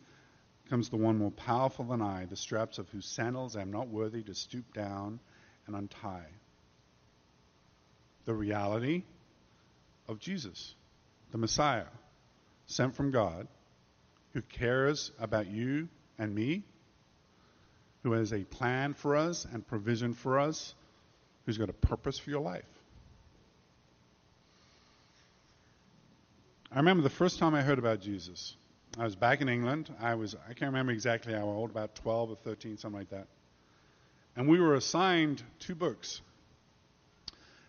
comes 0.70 0.90
the 0.90 0.98
one 0.98 1.18
more 1.18 1.32
powerful 1.32 1.86
than 1.86 2.02
I, 2.02 2.26
the 2.26 2.36
straps 2.36 2.80
of 2.80 2.90
whose 2.90 3.06
sandals 3.06 3.56
I 3.56 3.62
am 3.62 3.72
not 3.72 3.88
worthy 3.88 4.24
to 4.24 4.36
stoop 4.36 4.74
down 4.74 5.22
and 5.68 5.76
untie. 5.78 6.28
The 8.26 8.34
reality 8.34 9.04
of 10.10 10.20
Jesus, 10.20 10.76
the 11.32 11.38
Messiah, 11.38 11.86
sent 12.68 12.96
from 12.96 13.12
God, 13.12 13.48
who 14.34 14.42
cares 14.42 15.12
about 15.20 15.48
you 15.48 15.88
and 16.18 16.34
me, 16.34 16.64
who 18.04 18.14
has 18.14 18.34
a 18.34 18.44
plan 18.44 18.94
for 18.94 19.16
us 19.16 19.46
and 19.52 19.66
provision 19.66 20.14
for 20.14 20.40
us, 20.40 20.74
who's 21.46 21.58
got 21.58 21.70
a 21.70 21.74
purpose 21.74 22.20
for 22.20 22.30
your 22.30 22.42
life. 22.42 22.64
I 26.72 26.78
remember 26.78 27.04
the 27.04 27.10
first 27.10 27.40
time 27.40 27.56
I 27.56 27.62
heard 27.62 27.80
about 27.80 28.02
Jesus. 28.02 28.56
I 28.98 29.04
was 29.04 29.16
back 29.16 29.42
in 29.42 29.50
England. 29.50 29.94
I 30.00 30.16
was 30.16 30.36
I 30.36 30.54
can't 30.54 30.72
remember 30.72 30.92
exactly 30.92 31.34
how 31.34 31.44
old, 31.44 31.70
about 31.70 31.96
12 31.96 32.32
or 32.32 32.36
13, 32.36 32.78
something 32.78 33.00
like 33.00 33.10
that. 33.12 33.28
And 34.36 34.48
we 34.48 34.60
were 34.60 34.76
assigned 34.76 35.42
two 35.60 35.76
books 35.76 36.22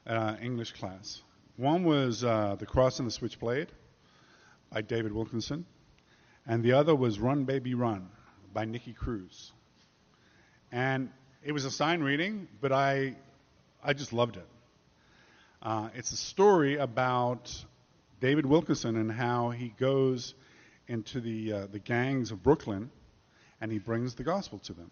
our 0.06 0.38
English 0.40 0.72
class. 0.72 1.22
One 1.56 1.84
was 1.84 2.22
uh, 2.22 2.56
The 2.58 2.66
Cross 2.66 2.98
and 2.98 3.08
the 3.08 3.12
Switchblade 3.12 3.68
by 4.70 4.82
David 4.82 5.12
Wilkerson, 5.12 5.64
and 6.46 6.62
the 6.62 6.72
other 6.72 6.94
was 6.94 7.18
Run 7.18 7.44
Baby 7.44 7.74
Run 7.74 8.10
by 8.52 8.66
Nicky 8.66 8.92
Cruz. 8.92 9.52
And 10.70 11.10
it 11.42 11.52
was 11.52 11.64
a 11.64 11.70
sign 11.70 12.02
reading, 12.02 12.48
but 12.60 12.72
I 12.72 13.16
I 13.82 13.94
just 13.94 14.12
loved 14.12 14.36
it. 14.36 14.46
Uh, 15.62 15.88
it's 15.94 16.12
a 16.12 16.16
story 16.16 16.76
about 16.76 17.64
David 18.20 18.44
Wilkerson 18.44 18.96
and 18.96 19.10
how 19.10 19.50
he 19.50 19.68
goes 19.78 20.34
into 20.88 21.20
the 21.20 21.52
uh, 21.52 21.66
the 21.72 21.78
gangs 21.78 22.32
of 22.32 22.42
Brooklyn 22.42 22.90
and 23.60 23.72
he 23.72 23.78
brings 23.78 24.14
the 24.14 24.24
gospel 24.24 24.58
to 24.58 24.74
them. 24.74 24.90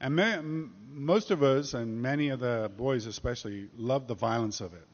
And 0.00 0.18
m- 0.18 0.74
most 0.92 1.30
of 1.30 1.42
us, 1.42 1.74
and 1.74 2.00
many 2.02 2.28
of 2.28 2.40
the 2.40 2.70
boys 2.76 3.06
especially, 3.06 3.68
love 3.76 4.06
the 4.06 4.14
violence 4.14 4.60
of 4.60 4.74
it, 4.74 4.86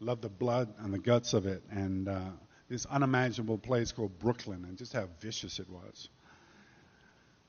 love 0.00 0.22
the 0.22 0.28
blood 0.28 0.72
and 0.78 0.92
the 0.92 0.98
guts 0.98 1.34
of 1.34 1.46
it, 1.46 1.62
and 1.70 2.08
uh, 2.08 2.20
this 2.68 2.86
unimaginable 2.86 3.58
place 3.58 3.92
called 3.92 4.18
Brooklyn, 4.18 4.64
and 4.64 4.78
just 4.78 4.94
how 4.94 5.08
vicious 5.20 5.58
it 5.58 5.68
was. 5.68 6.08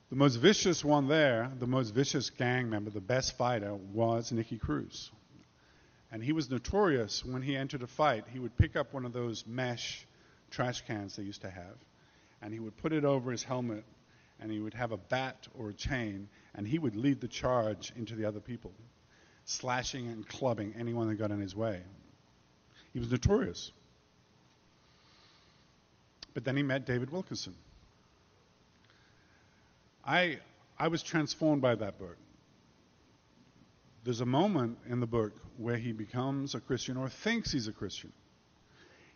The 0.10 0.18
most 0.18 0.36
vicious 0.36 0.84
one 0.84 1.08
there, 1.08 1.50
the 1.60 1.68
most 1.68 1.94
vicious 1.94 2.30
gang 2.30 2.70
member, 2.70 2.90
the 2.90 3.00
best 3.00 3.38
fighter, 3.38 3.74
was 3.74 4.34
Nicky 4.34 4.58
Cruz. 4.58 5.10
And 6.12 6.22
he 6.22 6.34
was 6.34 6.50
notorious 6.50 7.24
when 7.24 7.42
he 7.42 7.56
entered 7.56 7.84
a 7.84 7.88
fight. 7.88 8.26
He 8.28 8.40
would 8.40 8.58
pick 8.58 8.76
up 8.76 8.94
one 8.94 9.06
of 9.06 9.14
those 9.14 9.48
mesh 9.48 10.06
trash 10.50 10.82
cans 10.82 11.16
they 11.16 11.24
used 11.24 11.42
to 11.44 11.50
have, 11.50 11.78
and 12.42 12.54
he 12.54 12.60
would 12.60 12.76
put 12.76 12.92
it 12.92 13.06
over 13.06 13.32
his 13.32 13.44
helmet, 13.44 13.86
and 14.42 14.52
he 14.52 14.60
would 14.60 14.74
have 14.74 14.92
a 14.92 14.98
bat 14.98 15.48
or 15.58 15.70
a 15.70 15.74
chain, 15.74 16.28
and 16.54 16.68
he 16.68 16.78
would 16.78 16.98
lead 16.98 17.22
the 17.22 17.30
charge 17.30 17.94
into 17.96 18.16
the 18.16 18.26
other 18.26 18.42
people, 18.42 18.74
slashing 19.46 20.10
and 20.10 20.28
clubbing 20.28 20.74
anyone 20.78 21.08
that 21.08 21.16
got 21.16 21.32
in 21.32 21.40
his 21.40 21.56
way. 21.56 21.82
He 22.94 23.00
was 23.00 23.12
notorious. 23.12 23.72
But 26.34 26.44
then 26.44 26.56
he 26.58 26.64
met 26.64 26.86
David 26.86 27.10
Wilkerson. 27.10 27.56
I, 30.06 30.40
I 30.78 30.88
was 30.88 31.04
transformed 31.04 31.62
by 31.62 31.76
that 31.76 32.00
book. 32.00 32.18
There's 34.04 34.22
a 34.22 34.26
moment 34.26 34.80
in 34.90 35.00
the 35.00 35.08
book 35.08 35.34
where 35.58 35.78
he 35.78 35.92
becomes 35.92 36.56
a 36.56 36.60
Christian 36.60 36.98
or 36.98 37.08
thinks 37.08 37.52
he's 37.52 37.68
a 37.68 37.72
Christian. 37.72 38.12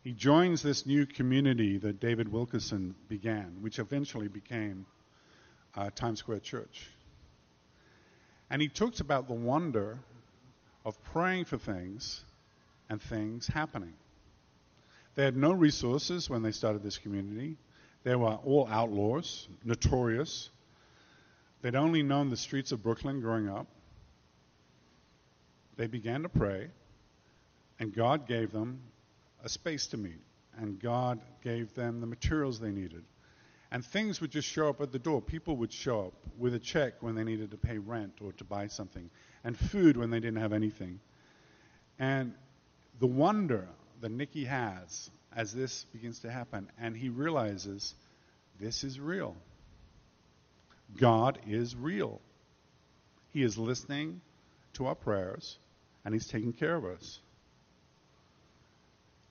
He 0.03 0.11
joins 0.11 0.61
this 0.61 0.85
new 0.85 1.07
community 1.07 1.79
that 1.79 1.99
David 1.99 2.31
Wilkerson 2.31 2.93
began, 3.09 3.57
which 3.61 3.79
eventually 3.79 4.27
became 4.27 4.85
uh, 5.75 5.89
Times 5.89 6.19
Square 6.19 6.41
Church. 6.41 6.87
And 8.51 8.61
he 8.61 8.67
talks 8.67 8.99
about 8.99 9.27
the 9.27 9.33
wonder 9.33 9.97
of 10.85 11.03
praying 11.05 11.45
for 11.45 11.57
things 11.57 12.23
and 12.89 13.01
things 13.01 13.47
happening. 13.47 13.93
They 15.15 15.23
had 15.23 15.37
no 15.37 15.51
resources 15.51 16.29
when 16.29 16.43
they 16.43 16.51
started 16.51 16.83
this 16.83 16.97
community. 16.97 17.57
They 18.03 18.15
were 18.15 18.33
all 18.33 18.67
outlaws, 18.69 19.47
notorious. 19.63 20.49
They'd 21.61 21.75
only 21.75 22.03
known 22.03 22.29
the 22.29 22.37
streets 22.37 22.71
of 22.71 22.83
Brooklyn 22.83 23.21
growing 23.21 23.49
up. 23.49 23.67
They 25.77 25.87
began 25.87 26.23
to 26.23 26.29
pray, 26.29 26.69
and 27.79 27.93
God 27.93 28.27
gave 28.27 28.51
them 28.51 28.81
a 29.43 29.49
space 29.49 29.87
to 29.87 29.97
meet, 29.97 30.21
and 30.57 30.79
God 30.79 31.19
gave 31.43 31.73
them 31.73 31.99
the 32.01 32.07
materials 32.07 32.59
they 32.59 32.71
needed. 32.71 33.03
And 33.71 33.83
things 33.83 34.21
would 34.21 34.31
just 34.31 34.47
show 34.47 34.69
up 34.69 34.79
at 34.79 34.91
the 34.91 34.99
door. 34.99 35.21
People 35.21 35.57
would 35.57 35.73
show 35.73 36.07
up 36.07 36.13
with 36.37 36.53
a 36.53 36.59
check 36.59 37.01
when 37.01 37.15
they 37.15 37.23
needed 37.23 37.51
to 37.51 37.57
pay 37.57 37.77
rent 37.77 38.13
or 38.21 38.31
to 38.33 38.43
buy 38.43 38.67
something, 38.67 39.09
and 39.43 39.57
food 39.57 39.97
when 39.97 40.11
they 40.11 40.19
didn't 40.19 40.39
have 40.39 40.53
anything. 40.53 40.99
And 41.99 42.33
the 42.99 43.07
wonder 43.07 43.67
that 44.01 44.11
Nicky 44.11 44.45
has 44.45 45.09
as 45.35 45.53
this 45.53 45.85
begins 45.91 46.19
to 46.19 46.31
happen, 46.31 46.69
and 46.79 46.95
he 46.95 47.09
realizes 47.09 47.93
this 48.59 48.83
is 48.83 48.99
real. 48.99 49.35
God 50.97 51.39
is 51.47 51.75
real. 51.75 52.21
He 53.33 53.43
is 53.43 53.57
listening 53.57 54.21
to 54.73 54.85
our 54.87 54.95
prayers, 54.95 55.57
and 56.03 56.13
He's 56.13 56.27
taking 56.27 56.53
care 56.53 56.75
of 56.75 56.85
us. 56.85 57.19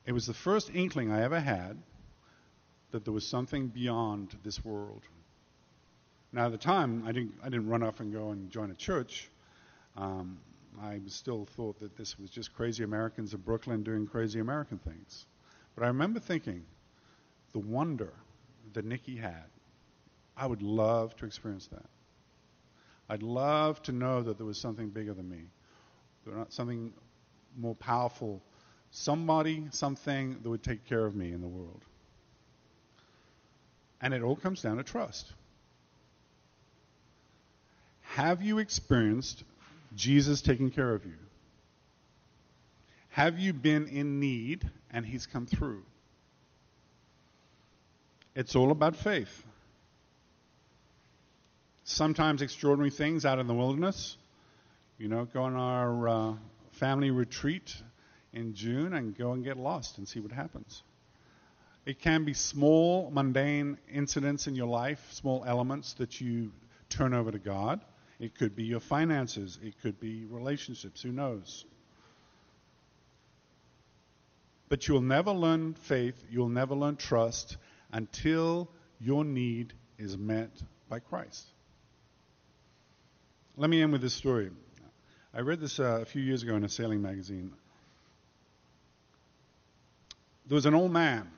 It 0.04 0.12
was 0.12 0.26
the 0.26 0.34
first 0.34 0.70
inkling 0.74 1.10
I 1.10 1.22
ever 1.22 1.40
had 1.40 1.78
that 2.90 3.04
there 3.04 3.14
was 3.14 3.26
something 3.26 3.68
beyond 3.68 4.36
this 4.44 4.62
world. 4.62 5.02
Now, 6.32 6.46
at 6.46 6.52
the 6.52 6.58
time, 6.58 7.04
I 7.06 7.12
didn't, 7.12 7.34
I 7.42 7.48
didn't 7.48 7.68
run 7.68 7.82
off 7.82 8.00
and 8.00 8.12
go 8.12 8.30
and 8.30 8.50
join 8.50 8.70
a 8.70 8.74
church. 8.74 9.28
Um, 9.96 10.38
I 10.82 11.00
still 11.06 11.44
thought 11.44 11.78
that 11.80 11.96
this 11.96 12.18
was 12.18 12.30
just 12.30 12.54
crazy 12.54 12.84
Americans 12.84 13.34
of 13.34 13.44
Brooklyn 13.44 13.82
doing 13.82 14.06
crazy 14.06 14.40
American 14.40 14.78
things. 14.78 15.26
But 15.74 15.84
I 15.84 15.88
remember 15.88 16.20
thinking 16.20 16.64
the 17.52 17.60
wonder 17.60 18.12
that 18.72 18.84
Nicky 18.84 19.16
had. 19.16 19.44
I 20.36 20.46
would 20.46 20.62
love 20.62 21.14
to 21.16 21.26
experience 21.26 21.68
that. 21.68 21.86
I'd 23.08 23.22
love 23.22 23.82
to 23.82 23.92
know 23.92 24.22
that 24.22 24.36
there 24.36 24.46
was 24.46 24.58
something 24.58 24.88
bigger 24.88 25.14
than 25.14 25.28
me, 25.28 25.44
something 26.48 26.92
more 27.56 27.74
powerful, 27.76 28.42
somebody, 28.90 29.66
something 29.70 30.38
that 30.42 30.48
would 30.48 30.62
take 30.62 30.84
care 30.86 31.04
of 31.04 31.14
me 31.14 31.32
in 31.32 31.40
the 31.40 31.48
world. 31.48 31.82
And 34.00 34.12
it 34.12 34.22
all 34.22 34.36
comes 34.36 34.62
down 34.62 34.78
to 34.78 34.82
trust. 34.82 35.32
Have 38.02 38.42
you 38.42 38.58
experienced 38.58 39.44
Jesus 39.94 40.42
taking 40.42 40.70
care 40.70 40.94
of 40.94 41.04
you? 41.04 41.14
Have 43.10 43.38
you 43.38 43.52
been 43.52 43.86
in 43.88 44.18
need 44.18 44.68
and 44.90 45.06
He's 45.06 45.26
come 45.26 45.46
through? 45.46 45.84
It's 48.34 48.56
all 48.56 48.72
about 48.72 48.96
faith. 48.96 49.44
Sometimes 51.84 52.42
extraordinary 52.42 52.90
things 52.90 53.24
out 53.24 53.38
in 53.38 53.46
the 53.46 53.54
wilderness. 53.54 54.16
You 54.98 55.08
know, 55.08 55.26
go 55.26 55.42
on 55.42 55.54
our 55.54 56.08
uh, 56.08 56.34
family 56.72 57.10
retreat 57.10 57.74
in 58.32 58.54
June 58.54 58.92
and 58.94 59.16
go 59.16 59.32
and 59.32 59.44
get 59.44 59.56
lost 59.56 59.98
and 59.98 60.08
see 60.08 60.18
what 60.18 60.32
happens. 60.32 60.82
It 61.86 62.00
can 62.00 62.24
be 62.24 62.34
small, 62.34 63.10
mundane 63.12 63.78
incidents 63.92 64.46
in 64.46 64.56
your 64.56 64.66
life, 64.66 65.12
small 65.12 65.44
elements 65.46 65.94
that 65.94 66.20
you 66.20 66.50
turn 66.88 67.12
over 67.12 67.30
to 67.30 67.38
God. 67.38 67.80
It 68.24 68.34
could 68.34 68.56
be 68.56 68.64
your 68.64 68.80
finances. 68.80 69.58
It 69.62 69.74
could 69.82 70.00
be 70.00 70.24
relationships. 70.24 71.02
Who 71.02 71.12
knows? 71.12 71.66
But 74.70 74.88
you'll 74.88 75.02
never 75.02 75.30
learn 75.30 75.74
faith, 75.74 76.24
you'll 76.30 76.48
never 76.48 76.74
learn 76.74 76.96
trust 76.96 77.58
until 77.92 78.70
your 78.98 79.26
need 79.26 79.74
is 79.98 80.16
met 80.16 80.48
by 80.88 81.00
Christ. 81.00 81.44
Let 83.58 83.68
me 83.68 83.82
end 83.82 83.92
with 83.92 84.00
this 84.00 84.14
story. 84.14 84.50
I 85.34 85.40
read 85.40 85.60
this 85.60 85.78
uh, 85.78 85.98
a 86.00 86.06
few 86.06 86.22
years 86.22 86.42
ago 86.42 86.56
in 86.56 86.64
a 86.64 86.68
sailing 86.70 87.02
magazine. 87.02 87.52
There 90.46 90.54
was 90.54 90.64
an 90.64 90.74
old 90.74 90.92
man, 90.92 91.30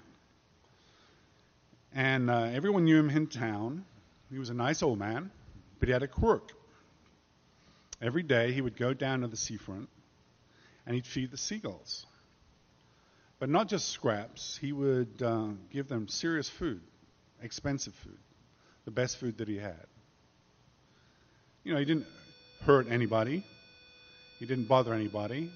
And 1.92 2.30
uh, 2.30 2.42
everyone 2.52 2.84
knew 2.84 3.00
him 3.00 3.10
in 3.10 3.26
town. 3.26 3.84
He 4.30 4.38
was 4.38 4.50
a 4.50 4.54
nice 4.54 4.84
old 4.84 5.00
man, 5.00 5.32
but 5.80 5.88
he 5.88 5.92
had 5.92 6.04
a 6.04 6.08
quirk. 6.08 6.55
Every 8.00 8.22
day 8.22 8.52
he 8.52 8.60
would 8.60 8.76
go 8.76 8.92
down 8.92 9.20
to 9.20 9.28
the 9.28 9.36
seafront 9.36 9.88
and 10.84 10.94
he'd 10.94 11.06
feed 11.06 11.30
the 11.30 11.36
seagulls. 11.36 12.06
But 13.38 13.48
not 13.50 13.68
just 13.68 13.88
scraps, 13.88 14.56
he 14.56 14.72
would 14.72 15.22
uh, 15.22 15.48
give 15.70 15.88
them 15.88 16.08
serious 16.08 16.48
food, 16.48 16.80
expensive 17.42 17.94
food, 17.94 18.18
the 18.84 18.90
best 18.90 19.18
food 19.18 19.38
that 19.38 19.48
he 19.48 19.58
had. 19.58 19.86
You 21.64 21.74
know, 21.74 21.78
he 21.78 21.84
didn't 21.84 22.06
hurt 22.62 22.86
anybody, 22.88 23.44
he 24.38 24.46
didn't 24.46 24.68
bother 24.68 24.94
anybody. 24.94 25.50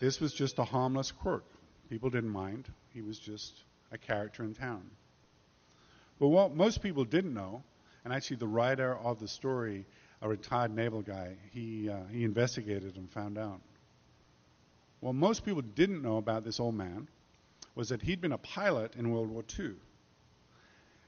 This 0.00 0.20
was 0.20 0.32
just 0.32 0.58
a 0.58 0.64
harmless 0.64 1.10
quirk. 1.10 1.44
People 1.90 2.10
didn't 2.10 2.30
mind. 2.30 2.68
He 2.94 3.02
was 3.02 3.18
just 3.18 3.52
a 3.90 3.98
character 3.98 4.44
in 4.44 4.54
town. 4.54 4.82
But 6.18 6.28
what 6.28 6.54
most 6.54 6.82
people 6.82 7.04
didn't 7.04 7.34
know, 7.34 7.62
and 8.04 8.12
actually 8.12 8.36
the 8.36 8.46
writer 8.46 8.96
of 8.96 9.18
the 9.18 9.28
story, 9.28 9.86
a 10.20 10.28
retired 10.28 10.74
naval 10.74 11.02
guy, 11.02 11.36
he, 11.52 11.88
uh, 11.88 11.96
he 12.10 12.24
investigated 12.24 12.96
and 12.96 13.10
found 13.10 13.38
out. 13.38 13.60
What 15.00 15.14
most 15.14 15.44
people 15.44 15.62
didn't 15.62 16.02
know 16.02 16.16
about 16.16 16.44
this 16.44 16.58
old 16.58 16.74
man 16.74 17.08
was 17.74 17.90
that 17.90 18.02
he'd 18.02 18.20
been 18.20 18.32
a 18.32 18.38
pilot 18.38 18.96
in 18.96 19.12
World 19.12 19.30
War 19.30 19.44
II. 19.58 19.74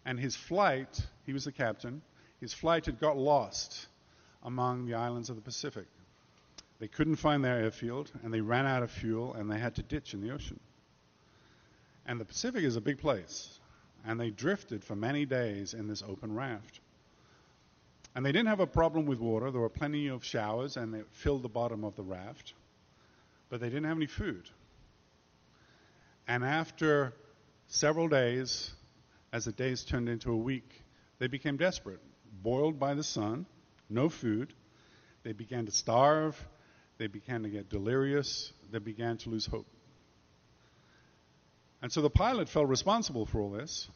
And 0.04 0.18
his 0.18 0.36
flight, 0.36 1.00
he 1.26 1.32
was 1.32 1.44
the 1.44 1.52
captain, 1.52 2.02
his 2.40 2.54
flight 2.54 2.86
had 2.86 3.00
got 3.00 3.18
lost 3.18 3.88
among 4.44 4.86
the 4.86 4.94
islands 4.94 5.28
of 5.28 5.36
the 5.36 5.42
Pacific. 5.42 5.86
They 6.78 6.88
couldn't 6.88 7.16
find 7.16 7.44
their 7.44 7.58
airfield, 7.58 8.10
and 8.22 8.32
they 8.32 8.40
ran 8.40 8.66
out 8.66 8.82
of 8.82 8.90
fuel, 8.90 9.34
and 9.34 9.50
they 9.50 9.58
had 9.58 9.74
to 9.74 9.82
ditch 9.82 10.14
in 10.14 10.22
the 10.22 10.30
ocean. 10.30 10.58
And 12.06 12.18
the 12.18 12.24
Pacific 12.24 12.64
is 12.64 12.76
a 12.76 12.80
big 12.80 12.98
place, 12.98 13.58
and 14.06 14.18
they 14.18 14.30
drifted 14.30 14.82
for 14.82 14.96
many 14.96 15.26
days 15.26 15.74
in 15.74 15.88
this 15.88 16.02
open 16.02 16.34
raft. 16.34 16.80
And 18.14 18.26
they 18.26 18.32
didn't 18.32 18.48
have 18.48 18.60
a 18.60 18.66
problem 18.66 19.06
with 19.06 19.20
water. 19.20 19.50
There 19.50 19.60
were 19.60 19.68
plenty 19.68 20.08
of 20.08 20.24
showers, 20.24 20.76
and 20.76 20.94
it 20.94 21.06
filled 21.10 21.42
the 21.42 21.48
bottom 21.48 21.84
of 21.84 21.94
the 21.96 22.02
raft. 22.02 22.54
But 23.48 23.60
they 23.60 23.68
didn't 23.68 23.84
have 23.84 23.96
any 23.96 24.06
food. 24.06 24.48
And 26.26 26.44
after 26.44 27.12
several 27.68 28.08
days, 28.08 28.72
as 29.32 29.44
the 29.44 29.52
days 29.52 29.84
turned 29.84 30.08
into 30.08 30.32
a 30.32 30.36
week, 30.36 30.82
they 31.18 31.28
became 31.28 31.56
desperate. 31.56 32.00
Boiled 32.42 32.78
by 32.78 32.94
the 32.94 33.04
sun, 33.04 33.46
no 33.88 34.08
food. 34.08 34.52
They 35.22 35.32
began 35.32 35.66
to 35.66 35.72
starve. 35.72 36.36
They 36.98 37.06
began 37.06 37.42
to 37.44 37.48
get 37.48 37.68
delirious. 37.68 38.52
They 38.70 38.78
began 38.78 39.18
to 39.18 39.30
lose 39.30 39.46
hope. 39.46 39.66
And 41.82 41.90
so 41.90 42.02
the 42.02 42.10
pilot 42.10 42.48
felt 42.48 42.68
responsible 42.68 43.26
for 43.26 43.40
all 43.40 43.50
this. 43.50 43.88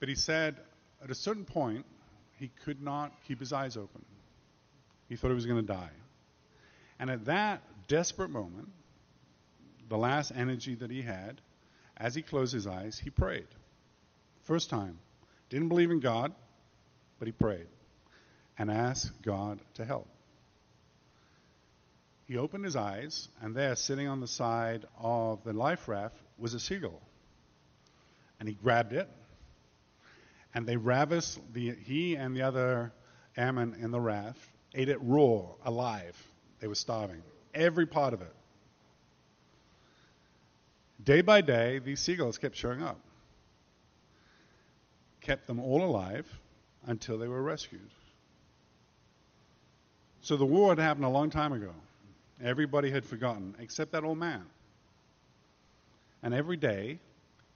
But 0.00 0.08
he 0.08 0.14
said 0.14 0.56
at 1.02 1.10
a 1.10 1.14
certain 1.14 1.44
point, 1.44 1.86
he 2.38 2.50
could 2.64 2.82
not 2.82 3.12
keep 3.26 3.40
his 3.40 3.52
eyes 3.52 3.76
open. 3.76 4.04
He 5.08 5.16
thought 5.16 5.28
he 5.28 5.34
was 5.34 5.46
going 5.46 5.60
to 5.60 5.72
die. 5.72 5.90
And 6.98 7.10
at 7.10 7.26
that 7.26 7.62
desperate 7.86 8.30
moment, 8.30 8.68
the 9.88 9.98
last 9.98 10.32
energy 10.34 10.74
that 10.76 10.90
he 10.90 11.02
had, 11.02 11.40
as 11.96 12.14
he 12.14 12.22
closed 12.22 12.52
his 12.52 12.66
eyes, 12.66 12.98
he 12.98 13.10
prayed. 13.10 13.46
First 14.42 14.70
time. 14.70 14.98
Didn't 15.50 15.68
believe 15.68 15.90
in 15.90 16.00
God, 16.00 16.34
but 17.18 17.26
he 17.26 17.32
prayed 17.32 17.66
and 18.58 18.70
asked 18.70 19.22
God 19.22 19.60
to 19.74 19.84
help. 19.84 20.06
He 22.26 22.36
opened 22.36 22.64
his 22.64 22.76
eyes, 22.76 23.28
and 23.40 23.54
there, 23.54 23.74
sitting 23.74 24.06
on 24.06 24.20
the 24.20 24.26
side 24.26 24.84
of 24.98 25.42
the 25.44 25.54
life 25.54 25.88
raft, 25.88 26.16
was 26.36 26.52
a 26.52 26.60
seagull. 26.60 27.00
And 28.38 28.48
he 28.48 28.54
grabbed 28.54 28.92
it, 28.92 29.08
and 30.54 30.66
they 30.66 30.76
ravished 30.76 31.38
the, 31.52 31.74
he 31.74 32.16
and 32.16 32.34
the 32.34 32.42
other 32.42 32.92
airmen 33.36 33.76
in 33.80 33.90
the 33.90 34.00
raft 34.00 34.38
ate 34.74 34.88
it 34.88 34.98
raw, 35.00 35.42
alive. 35.64 36.16
They 36.60 36.66
were 36.66 36.74
starving. 36.74 37.22
Every 37.54 37.86
part 37.86 38.14
of 38.14 38.22
it. 38.22 38.34
Day 41.04 41.20
by 41.20 41.40
day, 41.40 41.78
these 41.78 42.00
seagulls 42.00 42.38
kept 42.38 42.56
showing 42.56 42.82
up. 42.82 42.98
Kept 45.20 45.46
them 45.46 45.60
all 45.60 45.84
alive 45.84 46.26
until 46.86 47.18
they 47.18 47.28
were 47.28 47.42
rescued. 47.42 47.90
So 50.20 50.36
the 50.36 50.46
war 50.46 50.70
had 50.70 50.78
happened 50.78 51.06
a 51.06 51.10
long 51.10 51.30
time 51.30 51.52
ago. 51.52 51.72
Everybody 52.42 52.90
had 52.90 53.04
forgotten, 53.04 53.54
except 53.58 53.92
that 53.92 54.04
old 54.04 54.18
man. 54.18 54.44
And 56.22 56.34
every 56.34 56.56
day, 56.56 56.98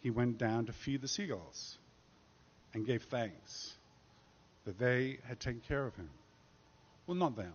he 0.01 0.11
went 0.11 0.39
down 0.39 0.67
to 0.67 0.73
feed 0.73 1.01
the 1.01 1.09
seagulls 1.09 1.79
and 2.75 2.87
gave 2.87 3.03
thanks 3.05 3.75
that 4.65 4.79
they 4.79 5.19
had 5.29 5.41
taken 5.41 5.61
care 5.69 5.87
of 5.87 5.95
him. 5.97 6.11
Well, 7.07 7.17
not 7.17 7.37
them. 7.37 7.53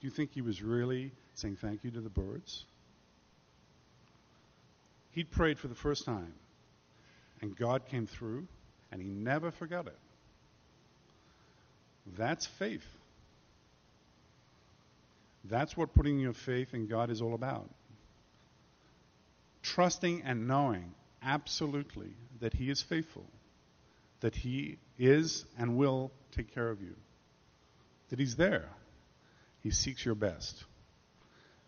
Do 0.00 0.06
you 0.06 0.10
think 0.10 0.32
he 0.32 0.42
was 0.42 0.62
really 0.62 1.12
saying 1.34 1.56
thank 1.60 1.84
you 1.84 1.90
to 1.92 2.00
the 2.00 2.10
birds? 2.10 2.64
He'd 5.12 5.30
prayed 5.30 5.58
for 5.58 5.68
the 5.68 5.74
first 5.74 6.04
time, 6.04 6.34
and 7.40 7.56
God 7.56 7.86
came 7.86 8.06
through, 8.06 8.46
and 8.92 9.00
he 9.00 9.08
never 9.08 9.50
forgot 9.50 9.86
it. 9.86 9.98
That's 12.16 12.46
faith. 12.46 12.86
That's 15.44 15.76
what 15.76 15.94
putting 15.94 16.18
your 16.18 16.32
faith 16.32 16.74
in 16.74 16.86
God 16.86 17.10
is 17.10 17.22
all 17.22 17.34
about. 17.34 17.68
Trusting 19.62 20.22
and 20.22 20.46
knowing 20.46 20.94
absolutely 21.22 22.10
that 22.40 22.52
He 22.52 22.70
is 22.70 22.82
faithful, 22.82 23.26
that 24.20 24.34
He 24.34 24.78
is 24.98 25.44
and 25.58 25.76
will 25.76 26.12
take 26.32 26.54
care 26.54 26.68
of 26.68 26.80
you, 26.80 26.94
that 28.10 28.18
He's 28.18 28.36
there. 28.36 28.68
He 29.62 29.70
seeks 29.70 30.04
your 30.04 30.14
best, 30.14 30.64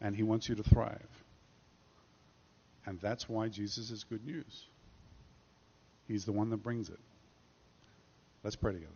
and 0.01 0.15
He 0.15 0.23
wants 0.23 0.49
you 0.49 0.55
to 0.55 0.63
thrive. 0.63 1.09
And 2.87 3.01
that's 3.01 3.29
why 3.29 3.49
Jesus 3.49 3.91
is 3.91 4.05
good 4.05 4.25
news. 4.25 4.67
He's 6.07 6.25
the 6.25 6.33
one 6.33 6.51
that 6.51 6.63
brings 6.63 6.89
it. 6.89 7.01
Let's 8.43 8.57
pray 8.57 8.73
together. 8.73 8.93